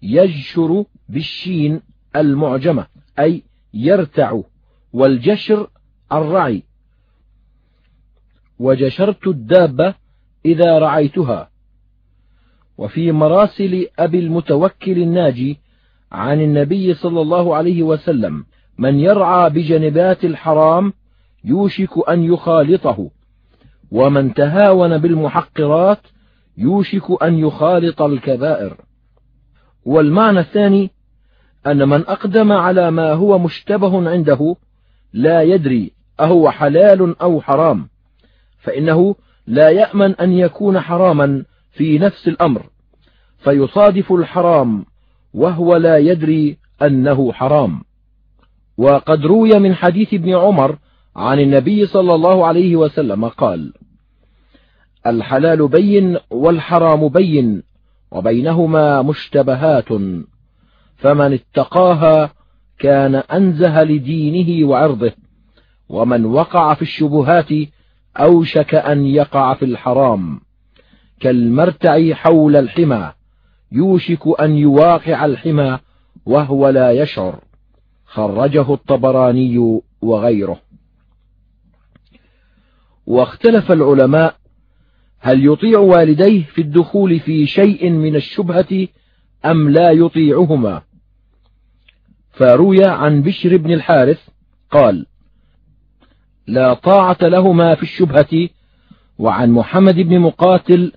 [0.02, 1.82] يجشر بالشين
[2.16, 2.88] المعجمة
[3.20, 3.44] أي
[3.74, 4.40] يرتع
[4.94, 5.68] والجشر
[6.12, 6.64] الرعي
[8.60, 9.94] وجشرت الدابة
[10.46, 11.50] إذا رعيتها.
[12.78, 15.60] وفي مراسل أبي المتوكل الناجي
[16.12, 18.46] عن النبي صلى الله عليه وسلم
[18.78, 20.94] من يرعى بجنبات الحرام
[21.44, 23.12] يوشك أن يخالطه.
[23.92, 26.02] ومن تهاون بالمحقرات
[26.58, 28.78] يوشك أن يخالط الكبائر.
[29.86, 30.92] والمعنى الثاني
[31.68, 34.56] أن من أقدم على ما هو مشتبه عنده
[35.18, 37.90] لا يدري أهو حلال أو حرام
[38.60, 39.16] فإنه
[39.48, 42.66] لا يأمن أن يكون حراما في نفس الأمر
[43.38, 44.86] فيصادف الحرام
[45.34, 47.82] وهو لا يدري أنه حرام.
[48.78, 50.78] وقد روي من حديث ابن عمر
[51.16, 53.74] عن النبي صلى الله عليه وسلم قال
[55.08, 57.64] الحلال بين والحرام بين
[58.12, 59.90] وبينهما مشتبهات
[60.98, 62.37] فمن اتقاها
[62.80, 65.12] كان أنزه لدينه وعرضه
[65.90, 67.50] ومن وقع في الشبهات
[68.18, 70.40] أوشك أن يقع في الحرام
[71.20, 73.12] كالمرتع حول الحمى
[73.72, 75.80] يوشك أن يواقع الحمى
[76.26, 77.40] وهو لا يشعر
[78.06, 80.62] خرجه الطبراني وغيره.
[83.06, 84.36] واختلف العلماء
[85.20, 88.88] هل يطيع والديه في الدخول في شيء من الشبهة
[89.46, 90.82] أم لا يطيعهما.
[92.38, 94.20] فروي عن بشر بن الحارث
[94.72, 95.06] قال
[96.48, 98.50] لا طاعة لهما في الشبهة.
[99.18, 100.92] وعن محمد بن مقاتل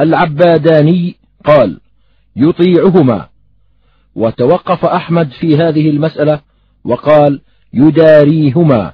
[0.00, 1.80] العباداني قال
[2.36, 3.28] يطيعهما.
[4.14, 6.40] وتوقف أحمد في هذه المسألة
[6.84, 7.40] وقال
[7.72, 8.92] يداريهما.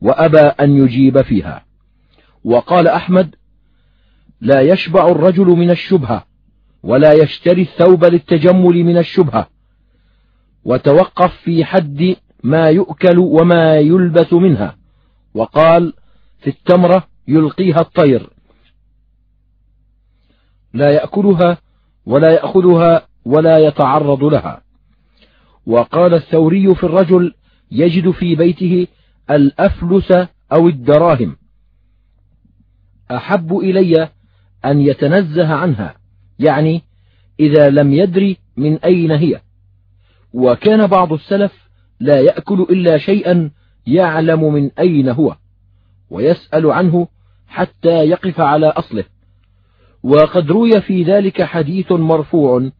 [0.00, 1.64] وأبى أن يجيب فيها.
[2.44, 3.34] وقال أحمد
[4.40, 6.24] لا يشبع الرجل من الشبهة
[6.82, 9.55] ولا يشتري الثوب للتجمل من الشبهة.
[10.66, 14.76] وتوقف في حد ما يؤكل وما يلبس منها.
[15.34, 15.92] وقال
[16.38, 18.30] في التمرة يلقيها الطير.
[20.74, 21.58] لا يأكلها
[22.06, 24.62] ولا يأخذها ولا يتعرض لها.
[25.66, 27.34] وقال الثوري في الرجل
[27.70, 28.86] يجد في بيته
[29.30, 30.12] الأفلس
[30.52, 31.36] أو الدراهم.
[33.10, 34.08] أحب إلي
[34.64, 35.94] أن يتنزه عنها
[36.38, 36.82] يعني
[37.40, 39.45] إذا لم يدري من أين هي.
[40.36, 41.52] وكان بعض السلف
[42.00, 43.50] لا يأكل إلا شيئا
[43.86, 45.36] يعلم من أين هو
[46.10, 47.08] ويسأل عنه
[47.48, 49.04] حتى يقف على أصله.
[50.02, 52.70] وقد روي في ذلك حديث مرفوع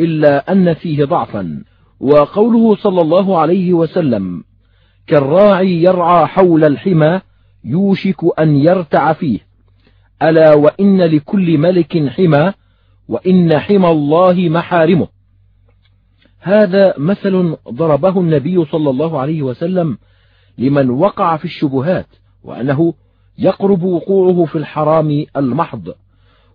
[0.00, 1.64] إلا أن فيه ضعفا
[2.00, 4.44] وقوله صلى الله عليه وسلم
[5.06, 7.20] كالراعي يرعى حول الحمى
[7.64, 9.40] يوشك أن يرتع فيه
[10.22, 12.52] ألا وإن لكل ملك حمى
[13.08, 15.15] وإن حمى الله محارمه.
[16.46, 19.98] هذا مثل ضربه النبي صلى الله عليه وسلم
[20.58, 22.06] لمن وقع في الشبهات
[22.44, 22.94] وأنه
[23.38, 25.94] يقرب وقوعه في الحرام المحض.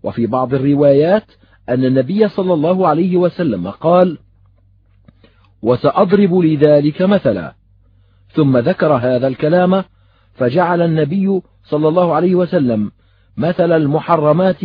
[0.03, 1.23] وفي بعض الروايات
[1.69, 4.17] أن النبي صلى الله عليه وسلم قال
[5.61, 7.55] وسأضرب لذلك مثلا.
[8.33, 9.83] ثم ذكر هذا الكلام
[10.33, 12.91] فجعل النبي صلى الله عليه وسلم
[13.37, 14.61] مثل المحرمات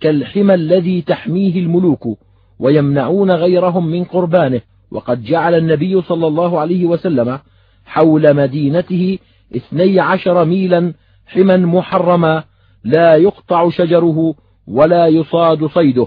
[0.00, 2.18] كالحمى الذي تحميه الملوك.
[2.58, 4.60] ويمنعون غيرهم من قربانه.
[4.90, 7.38] وقد جعل النبي صلى الله عليه وسلم
[7.86, 9.18] حول مدينته
[9.56, 10.94] اثني عشر ميلا
[11.26, 12.44] حما محرما
[12.84, 14.34] لا يقطع شجره
[14.66, 16.06] ولا يصاد صيده.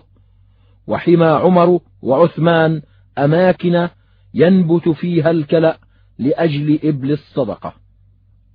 [0.88, 2.82] وحمى عمر وعثمان
[3.18, 3.88] أماكن
[4.34, 5.78] ينبت فيها الكلأ
[6.20, 7.74] لأجل إبل الصدقة.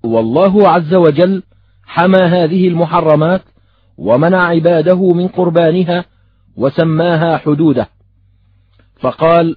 [0.04, 1.42] والله عز وجل
[1.84, 3.42] حمى هذه المحرمات
[3.98, 6.04] ومنع عباده من قربانها
[6.56, 7.88] وسماها حدوده.
[9.00, 9.56] فقال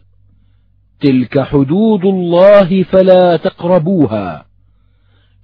[0.99, 4.45] تلك حدود الله فلا تقربوها.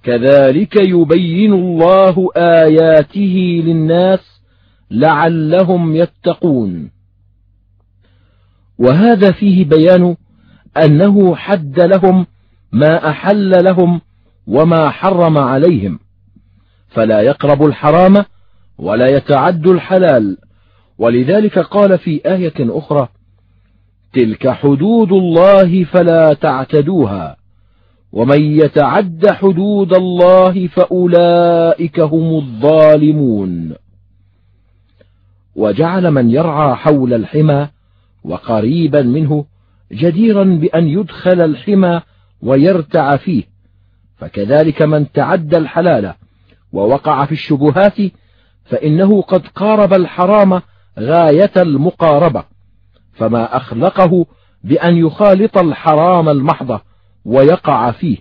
[0.02, 4.42] كذلك يبين الله آياته للناس
[4.90, 6.90] لعلهم يتقون.
[8.78, 10.16] وهذا فيه بيان
[10.84, 12.26] أنه حد لهم
[12.72, 14.00] ما أحل لهم
[14.46, 15.98] وما حرم عليهم.
[16.88, 18.24] فلا يقرب الحرام
[18.78, 20.36] ولا يتعد الحلال.
[20.98, 23.08] ولذلك قال في آية أخرى
[24.12, 27.36] تلك حدود الله فلا تعتدوها
[28.12, 33.74] ومن يتعد حدود الله فأولئك هم الظالمون.
[35.56, 37.68] وجعل من يرعى حول الحمى
[38.24, 39.44] وقريبا منه
[39.92, 42.00] جديرا بأن يدخل الحمى
[42.42, 43.44] ويرتع فيه
[44.16, 46.14] فكذلك من تعدى الحلال
[46.72, 47.96] ووقع في الشبهات
[48.64, 50.62] فإنه قد قارب الحرام
[50.98, 52.44] غاية المقاربة
[53.12, 54.26] فما أخلقه
[54.64, 56.80] بأن يخالط الحرام المحض
[57.24, 58.16] ويقع فيه.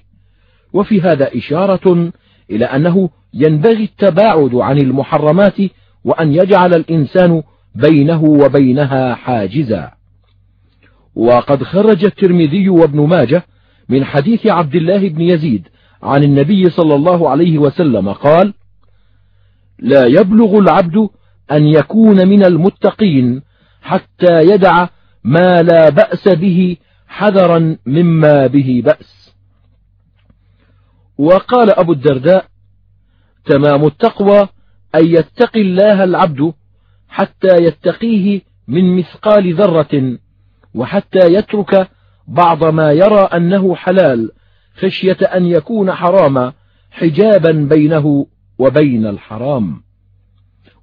[0.74, 2.12] وفي هذا إشارة
[2.50, 5.58] إلى أنه ينبغي التباعد عن المحرمات
[6.04, 7.44] وأن يجعل الإنسان
[7.76, 9.92] بينه وبينها حاجزا.
[11.16, 13.46] وقد خرج الترمذي وابن ماجه
[13.90, 15.68] من حديث عبد الله بن يزيد
[16.04, 18.54] عن النبي صلى الله عليه وسلم قال
[19.80, 21.10] لا يبلغ العبد
[21.54, 23.42] أن يكون من المتقين
[23.82, 24.88] حتى يدع
[25.24, 26.78] ما لا بأس به
[27.08, 29.34] حذرا مما به بأس.
[31.18, 32.46] وقال أبو الدرداء
[33.46, 34.48] تمام التقوى
[34.96, 36.54] أن يتقي الله العبد
[37.10, 40.18] حتى يتقيه من مثقال ذرة
[40.76, 41.90] وحتى يترك
[42.28, 44.32] بعض ما يرى أنه حلال
[44.76, 46.54] خشية أن يكون حراما
[46.92, 48.28] حجابا بينه
[48.60, 49.84] وبين الحرام.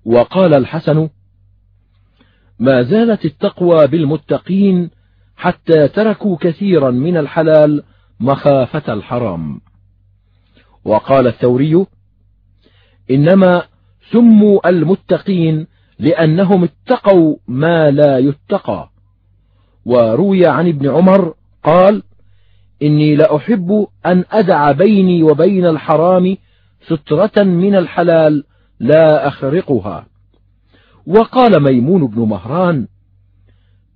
[0.04, 1.08] وقال الحسن
[2.58, 4.90] ما زالت التقوى بالمتقين
[5.36, 7.82] حتى تركوا كثيرا من الحلال
[8.20, 9.60] مخافة الحرام.
[10.84, 11.86] وقال الثوري
[13.10, 13.62] إنما
[14.12, 15.66] سموا المتقين
[15.98, 18.90] لأنهم اتقوا ما لا يتقى.
[19.84, 21.34] وروي عن ابن عمر
[21.64, 22.02] قال
[22.82, 26.36] إني لأحب أن أدع بيني وبين الحرام
[26.86, 28.44] سترة من الحلال
[28.80, 30.06] لا أخرقها.
[31.06, 32.86] وقال ميمون بن مهران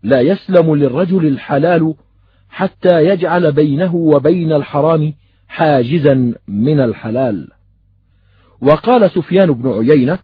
[0.03, 1.95] لا يسلم للرجل الحلال
[2.49, 5.14] حتى يجعل بينه وبين الحرام
[5.49, 7.49] حاجزا من الحلال.
[8.61, 10.18] وقال سفيان بن عيينة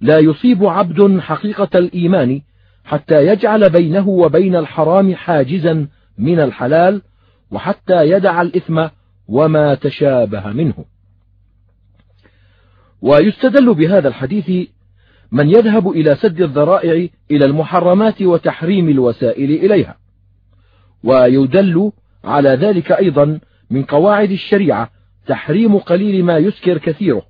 [0.00, 2.40] لا يصيب عبد حقيقة الإيمان
[2.84, 5.88] حتى يجعل بينه وبين الحرام حاجزا
[6.18, 7.02] من الحلال
[7.50, 8.86] وحتى يدع الإثم
[9.28, 10.93] وما تشابه منه.
[13.04, 14.68] ويستدل بهذا الحديث
[15.32, 19.96] من يذهب إلى سد الذرائع إلى المحرمات وتحريم الوسائل إليها.
[21.04, 21.92] ويدل
[22.24, 23.40] على ذلك أيضا
[23.70, 24.90] من قواعد الشريعة
[25.26, 27.22] تحريم قليل ما يسكر كثيره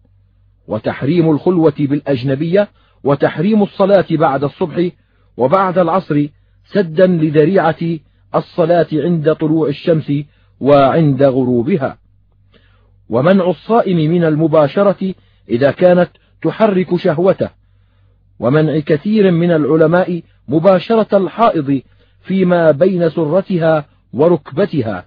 [0.68, 2.68] وتحريم الخلوة بالأجنبية
[3.04, 4.88] وتحريم الصلاة بعد الصبح
[5.36, 6.26] وبعد العصر
[6.64, 7.98] سدا لذريعة
[8.34, 10.12] الصلاة عند طلوع الشمس
[10.60, 11.98] وعند غروبها.
[13.08, 15.14] ومنع الصائم من المباشرة
[15.48, 16.10] إذا كانت
[16.42, 17.50] تحرك شهوته.
[18.38, 21.82] ومنع كثير من العلماء مباشرة الحائض
[22.22, 25.06] فيما بين سرتها وركبتها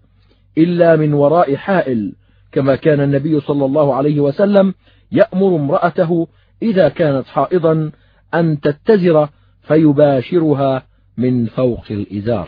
[0.57, 2.13] إلا من وراء حائل
[2.51, 4.73] كما كان النبي صلى الله عليه وسلم
[5.11, 6.27] يأمر امرأته
[6.61, 7.91] إذا كانت حائضا
[8.33, 9.29] أن تتزر
[9.61, 10.85] فيباشرها
[11.17, 12.47] من فوق الإزار.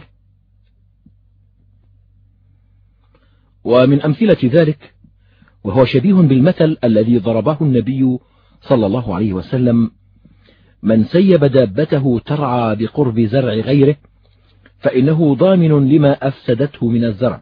[3.64, 4.94] ومن أمثلة ذلك
[5.64, 8.18] وهو شبيه بالمثل الذي ضربه النبي
[8.62, 9.92] صلى الله عليه وسلم
[10.84, 13.96] من سيب دابته ترعى بقرب زرع غيره
[14.80, 17.42] فإنه ضامن لما أفسدته من الزرع.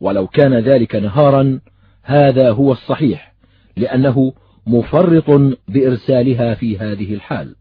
[0.00, 1.60] ولو كان ذلك نهارا
[2.02, 3.34] هذا هو الصحيح
[3.76, 4.32] لأنه
[4.66, 7.54] مفرط بإرسالها في هذه الحال.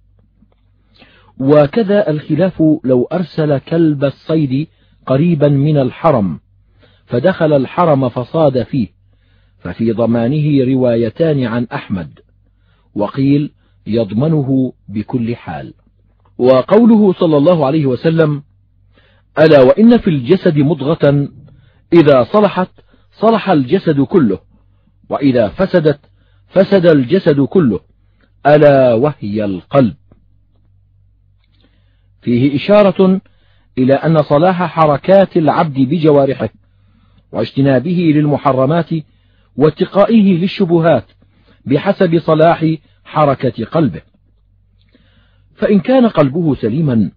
[1.39, 4.67] وكذا الخلاف لو أرسل كلب الصيد
[5.05, 6.39] قريبا من الحرم
[7.05, 8.96] فدخل الحرم فصاد فيه.
[9.67, 12.19] ففي ضمانه روايتان عن أحمد
[12.95, 13.51] وقيل
[13.87, 15.73] يضمنه بكل حال.
[16.37, 18.43] وقوله صلى الله عليه وسلم
[19.39, 21.29] ألا وإن في الجسد مضغة
[21.93, 22.69] إذا صلحت
[23.11, 24.39] صلح الجسد كله
[25.09, 25.99] وإذا فسدت
[26.47, 27.79] فسد الجسد كله
[28.45, 29.95] ألا وهي القلب.
[32.21, 33.21] فيه إشارة
[33.77, 36.49] إلى أن صلاح حركات العبد بجوارحه
[37.31, 38.89] واجتنابه للمحرمات
[39.57, 41.05] واتقائه للشبهات
[41.65, 44.01] بحسب صلاح حركة قلبه.
[45.55, 47.11] فإن كان قلبه سليما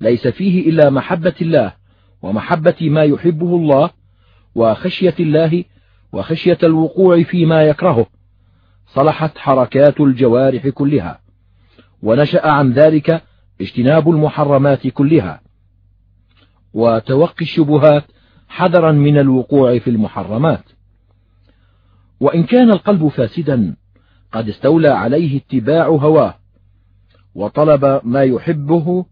[0.00, 1.74] ليس فيه إلا محبة الله
[2.22, 3.90] ومحبة ما يحبه الله
[4.54, 5.64] وخشية الله
[6.12, 8.06] وخشية الوقوع فيما يكرهه.
[8.86, 11.20] صلحت حركات الجوارح كلها
[12.02, 13.22] ونشأ عن ذلك
[13.60, 15.40] اجتناب المحرمات كلها.
[16.74, 18.04] وتوقي الشبهات
[18.48, 20.75] حذرا من الوقوع في المحرمات.
[22.20, 23.76] وإن كان القلب فاسدا
[24.32, 26.34] قد استولى عليه اتباع هواه
[27.34, 29.06] وطلب ما يحبه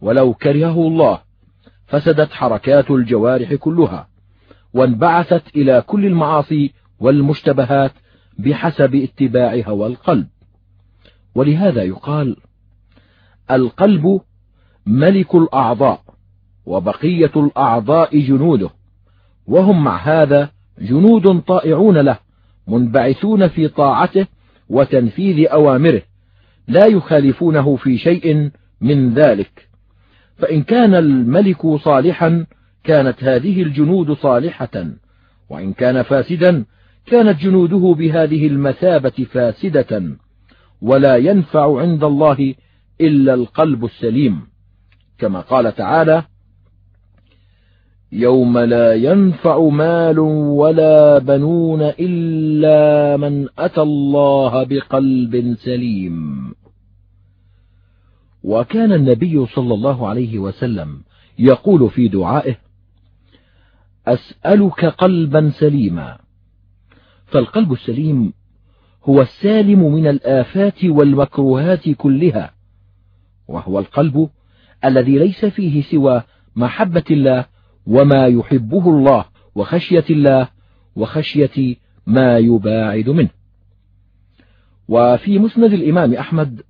[0.00, 1.20] ولو كرهه الله
[1.86, 4.08] فسدت حركات الجوارح كلها
[4.74, 7.92] وانبعثت إلى كل المعاصي والمشتبهات
[8.38, 10.28] بحسب اتباع هوى القلب.
[11.34, 12.36] ولهذا يقال
[13.50, 14.20] القلب
[14.86, 16.00] ملك الأعضاء
[16.66, 18.70] وبقية الأعضاء جنوده
[19.46, 22.18] وهم مع هذا جنود طائعون له.
[22.68, 24.26] منبعثون في طاعته
[24.68, 26.02] وتنفيذ أوامره
[26.68, 28.50] لا يخالفونه في شيء
[28.80, 29.68] من ذلك.
[30.36, 32.46] فإن كان الملك صالحا
[32.84, 34.86] كانت هذه الجنود صالحة.
[35.50, 36.64] وإن كان فاسدا
[37.06, 40.02] كانت جنوده بهذه المثابة فاسدة.
[40.82, 42.54] ولا ينفع عند الله
[43.00, 44.40] إلا القلب السليم.
[45.18, 46.22] كما قال تعالى
[48.12, 56.48] يوم لا ينفع مال ولا بنون إلا من أتى الله بقلب سليم.
[58.44, 61.02] وكان النبي صلى الله عليه وسلم
[61.38, 62.56] يقول في دعائه
[64.06, 66.18] أسألك قلبا سليما.
[67.26, 68.32] فالقلب السليم
[69.04, 72.52] هو السالم من الآفات والمكروهات كلها
[73.48, 74.30] وهو القلب
[74.84, 76.22] الذي ليس فيه سوى
[76.56, 77.44] محبة الله
[77.88, 79.24] وما يحبه الله
[79.54, 80.48] وخشية الله
[80.96, 81.76] وخشية
[82.06, 83.30] ما يباعد منه.
[84.88, 86.62] وفي مسند الإمام أحمد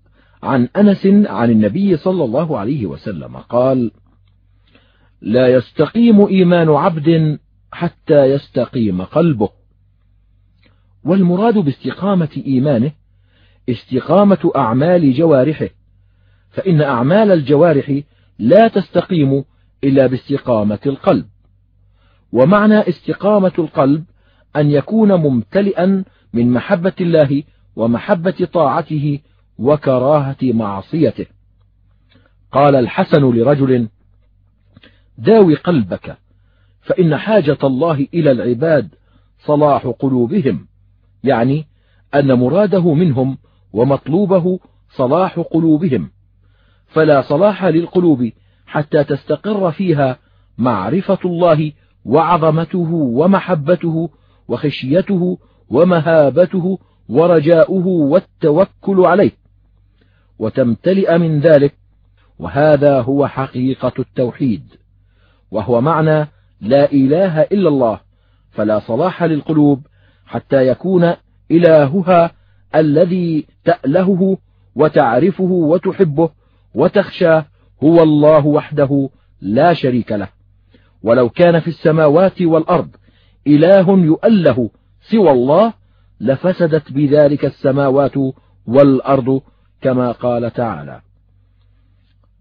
[0.42, 3.90] عن أنس عن النبي صلى الله عليه وسلم قال
[5.20, 7.38] لا يستقيم إيمان عبد
[7.72, 9.48] حتى يستقيم قلبه.
[11.04, 12.92] والمراد باستقامة إيمانه
[13.68, 15.68] استقامة أعمال جوارحه
[16.50, 18.00] فإن أعمال الجوارح
[18.38, 19.44] لا تستقيم
[19.85, 21.26] إلا باستقامة القلب.
[22.33, 24.05] ومعنى استقامة القلب
[24.57, 27.43] أن يكون ممتلئا من محبة الله
[27.76, 29.20] ومحبة طاعته
[29.59, 31.26] وكراهة معصيته.
[32.53, 33.89] قال الحسن لرجل
[35.18, 36.16] داوي قلبك
[36.81, 38.89] فإن حاجة الله إلى العباد
[39.39, 40.66] صلاح قلوبهم
[41.24, 41.66] يعني
[42.14, 43.39] أن مراده منهم
[43.72, 44.61] ومطلوبه
[44.91, 46.11] صلاح قلوبهم.
[46.87, 48.31] فلا صلاح للقلوب
[48.68, 50.18] حتى تستقر فيها
[50.58, 51.72] معرفة الله
[52.04, 54.10] وعظمته ومحبته
[54.48, 55.38] وخشيته
[55.68, 59.30] ومهابته ورجاؤه والتوكل عليه
[60.38, 61.74] وتمتلئ من ذلك
[62.38, 64.74] وهذا هو حقيقة التوحيد
[65.50, 66.28] وهو معنى
[66.60, 68.00] لا إله إلا الله
[68.50, 69.86] فلا صلاح للقلوب
[70.26, 71.14] حتى يكون
[71.50, 72.30] إلهها
[72.74, 74.38] الذي تألهه
[74.74, 76.30] وتعرفه وتحبه
[76.74, 77.46] وتخشاه
[77.85, 79.11] هو الله وحده
[79.41, 80.29] لا شريك له.
[81.03, 82.89] ولو كان في السماوات والأرض
[83.47, 84.70] إله يؤله
[85.01, 85.72] سوى الله
[86.20, 88.14] لفسدت بذلك السماوات
[88.66, 89.43] والأرض
[89.81, 91.01] كما قال تعالى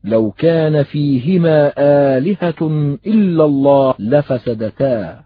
[0.03, 1.73] لو كان فيهما
[2.17, 2.67] آلهة
[3.05, 5.23] إلا الله لفسدتا.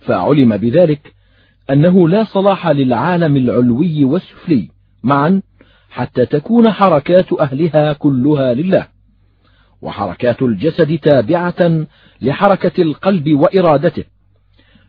[0.00, 1.14] فعلم بذلك
[1.70, 4.68] أنه لا صلاح للعالم العلوي والسفلي
[5.02, 5.42] معا
[5.92, 8.86] حتى تكون حركات أهلها كلها لله.
[9.82, 11.86] وحركات الجسد تابعة
[12.22, 14.04] لحركة القلب وإرادته.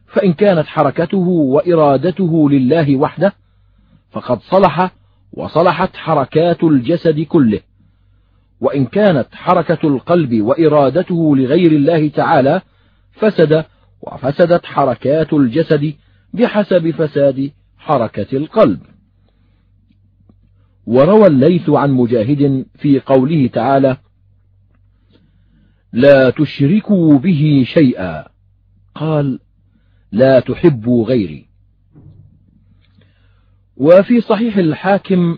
[0.08, 3.34] فإن كانت حركته وإرادته لله وحده
[4.12, 4.92] فقد صلح
[5.34, 7.60] وصلحت حركات الجسد كله.
[8.62, 12.62] وإن كانت حركة القلب وإرادته لغير الله تعالى
[13.12, 13.66] فسد
[14.02, 15.94] وفسدت حركات الجسد
[16.34, 18.93] بحسب فساد حركة القلب.
[20.86, 23.98] وروى الليث عن مجاهد في قوله تعالى
[25.94, 28.26] لا تشركوا به شيئا.
[28.96, 29.40] قال
[30.12, 31.46] لا تحبوا غيري.
[33.78, 35.38] وفي صحيح الحاكم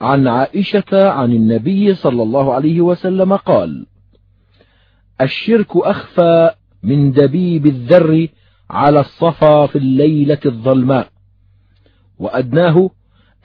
[0.00, 3.86] عن عائشة عن النبي صلى الله عليه وسلم قال
[5.20, 6.50] الشرك أخفى
[6.82, 8.28] من دبيب الذر
[8.70, 11.08] على الصفا في الليلة الظلماء
[12.18, 12.90] وأدناه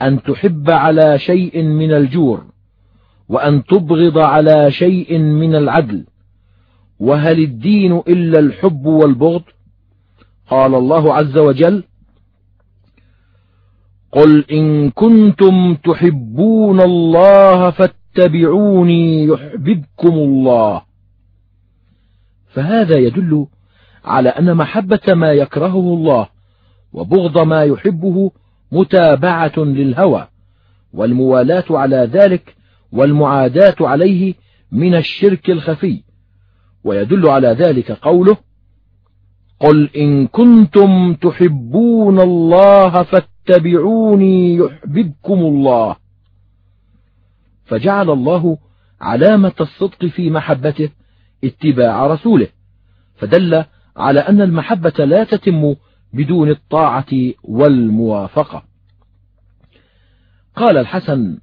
[0.02, 2.44] أن تحب على شيء من الجور
[3.28, 6.06] وأن تبغض على شيء من العدل.
[7.00, 9.42] وهل الدين إلا الحب والبغض؟
[10.50, 11.84] قال الله عز وجل
[14.12, 20.82] قل إن كنتم تحبون الله فاتبعوني يحببكم الله.
[22.48, 23.46] فهذا يدل
[24.04, 26.28] على أن محبة ما يكرهه الله
[26.92, 28.30] وبغض ما يحبه
[28.72, 30.28] متابعة للهوى
[30.92, 32.54] والموالاة على ذلك
[32.92, 34.34] والمعاداة عليه
[34.72, 36.02] من الشرك الخفي.
[36.84, 38.36] ويدل على ذلك قوله
[39.60, 45.96] قل إن كنتم تحبون الله فاتبعوني يحببكم الله.
[47.64, 48.58] فجعل الله
[49.00, 50.88] علامة الصدق في محبته
[51.44, 52.48] اتباع رسوله
[53.14, 53.64] فدل
[53.96, 55.74] على أن المحبة لا تتم
[56.12, 58.62] بدون الطاعة والموافقة.
[60.56, 61.38] قال الحسن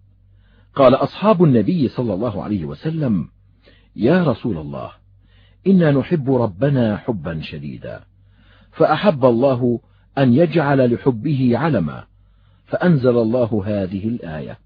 [0.75, 3.27] قال أصحاب النبي صلى الله عليه وسلم
[3.95, 4.91] يا رسول الله
[5.67, 8.03] إنا نحب ربنا حبا شديدا
[8.71, 9.79] فأحب الله
[10.17, 12.03] أن يجعل لحبه علما
[12.65, 14.57] فأنزل الله هذه الآية.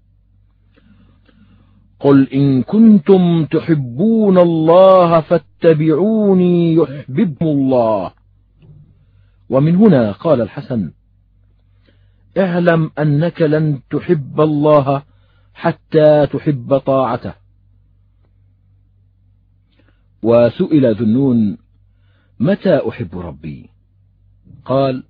[2.00, 8.10] قل إن كنتم تحبون الله فاتبعوني يحببكم الله.
[9.48, 10.92] ومن هنا قال الحسن
[12.38, 15.02] اعلم أنك لن تحب الله
[15.54, 17.34] حتى تحب طاعته.
[20.22, 21.58] وسئل ذنون
[22.40, 23.70] متى أحب ربي؟
[24.64, 25.04] قال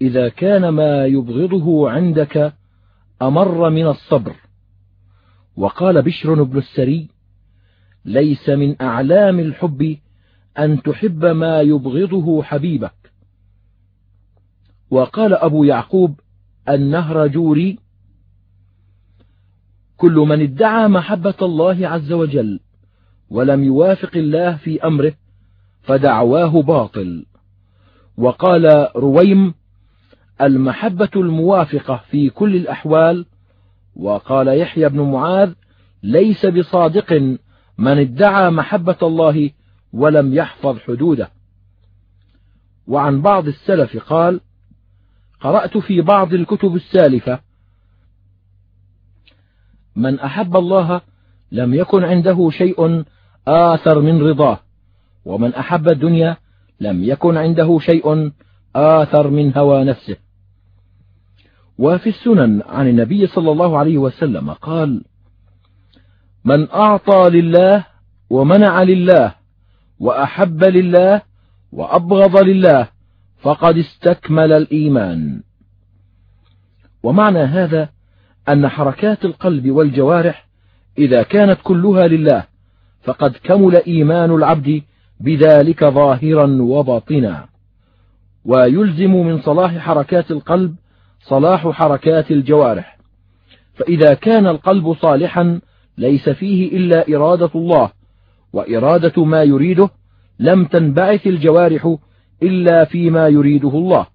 [0.00, 2.54] إذا كان ما يبغضه عندك
[3.22, 4.36] أمر من الصبر.
[5.56, 7.08] وقال بشر بن السري
[8.04, 9.96] ليس من أعلام الحب
[10.58, 12.99] أن تحب ما يبغضه حبيبك.
[14.90, 16.20] وقال أبو يعقوب
[16.68, 17.78] النهر جوري.
[19.96, 22.60] كل من ادعى محبة الله عز وجل
[23.30, 25.12] ولم يوافق الله في أمره
[25.82, 27.26] فدعواه باطل.
[28.16, 29.54] وقال رويم
[30.40, 33.26] المحبة الموافقة في كل الأحوال.
[33.96, 35.52] وقال يحيى بن معاذ
[36.02, 37.12] ليس بصادق
[37.78, 39.50] من ادعى محبة الله
[39.92, 41.30] ولم يحفظ حدوده.
[42.86, 44.40] وعن بعض السلف قال
[45.40, 47.40] قرأت في بعض الكتب السالفة.
[49.96, 51.00] من أحب الله
[51.52, 53.04] لم يكن عنده شيء
[53.48, 54.60] آثر من رضاه
[55.24, 56.36] ومن أحب الدنيا
[56.80, 58.32] لم يكن عنده شيء
[58.76, 60.16] آثر من هوى نفسه.
[61.78, 65.04] وفي السنن عن النبي صلى الله عليه وسلم قال
[66.44, 67.86] من أعطى لله
[68.30, 69.34] ومنع لله
[70.00, 71.22] وأحب لله
[71.72, 72.88] وأبغض لله
[73.42, 75.42] فقد استكمل الإيمان.
[77.02, 77.88] ومعنى هذا
[78.48, 80.46] أن حركات القلب والجوارح
[80.98, 82.44] إذا كانت كلها لله
[83.02, 84.82] فقد كمل إيمان العبد
[85.20, 87.48] بذلك ظاهرا وباطنا.
[88.44, 90.74] ويلزم من صلاح حركات القلب
[91.20, 92.98] صلاح حركات الجوارح.
[93.74, 95.60] فإذا كان القلب صالحا
[95.98, 97.92] ليس فيه إلا إرادة الله
[98.52, 99.90] وإرادة ما يريده
[100.38, 101.96] لم تنبعث الجوارح
[102.42, 104.06] إلا فيما يريده الله.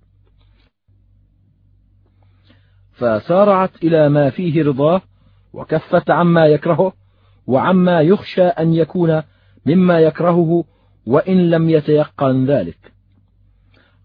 [2.93, 5.01] فسارعت إلى ما فيه رضاه
[5.53, 6.93] وكفت عما يكرهه
[7.47, 9.23] وعما يخشى أن يكون
[9.65, 10.63] مما يكرهه
[11.05, 12.93] وإن لم يتيقن ذلك.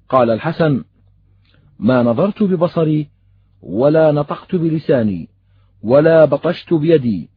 [0.08, 0.84] قال الحسن
[1.78, 3.08] ما نظرت ببصري
[3.62, 5.28] ولا نطقت بلساني
[5.82, 7.28] ولا بطشت بيدي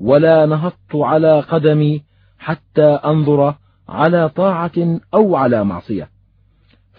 [0.00, 2.02] ولا نهضت على قدمي
[2.38, 3.54] حتى أنظر
[3.88, 6.10] على طاعة أو على معصية.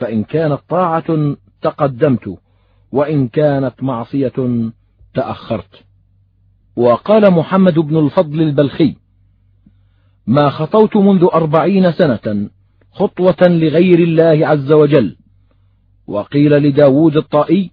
[0.01, 2.37] فإن كانت طاعة تقدمت
[2.91, 4.33] وإن كانت معصية
[5.13, 5.83] تأخرت.
[6.75, 8.95] وقال محمد بن الفضل البلخي
[10.27, 12.49] ما خطوت منذ أربعين سنة
[12.91, 15.17] خطوة لغير الله عز وجل.
[16.07, 17.71] وقيل لداود الطائي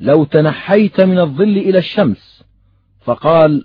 [0.00, 2.44] لو تنحيت من الظل إلى الشمس.
[3.00, 3.64] فقال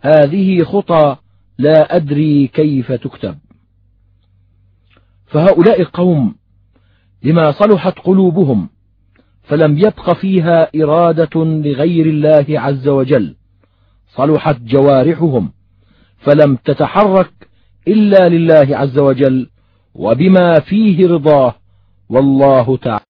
[0.00, 1.16] هذه خطى
[1.58, 3.38] لا أدري كيف تكتب.
[5.26, 6.37] فهؤلاء القوم
[7.22, 8.68] لما صلحت قلوبهم
[9.42, 13.34] فلم يبق فيها إرادة لغير الله عز وجل.
[14.08, 15.52] صلحت جوارحهم
[16.18, 17.30] فلم تتحرك
[17.88, 19.50] إلا لله عز وجل
[19.94, 21.54] وبما فيه رضاه
[22.10, 23.07] والله تعالى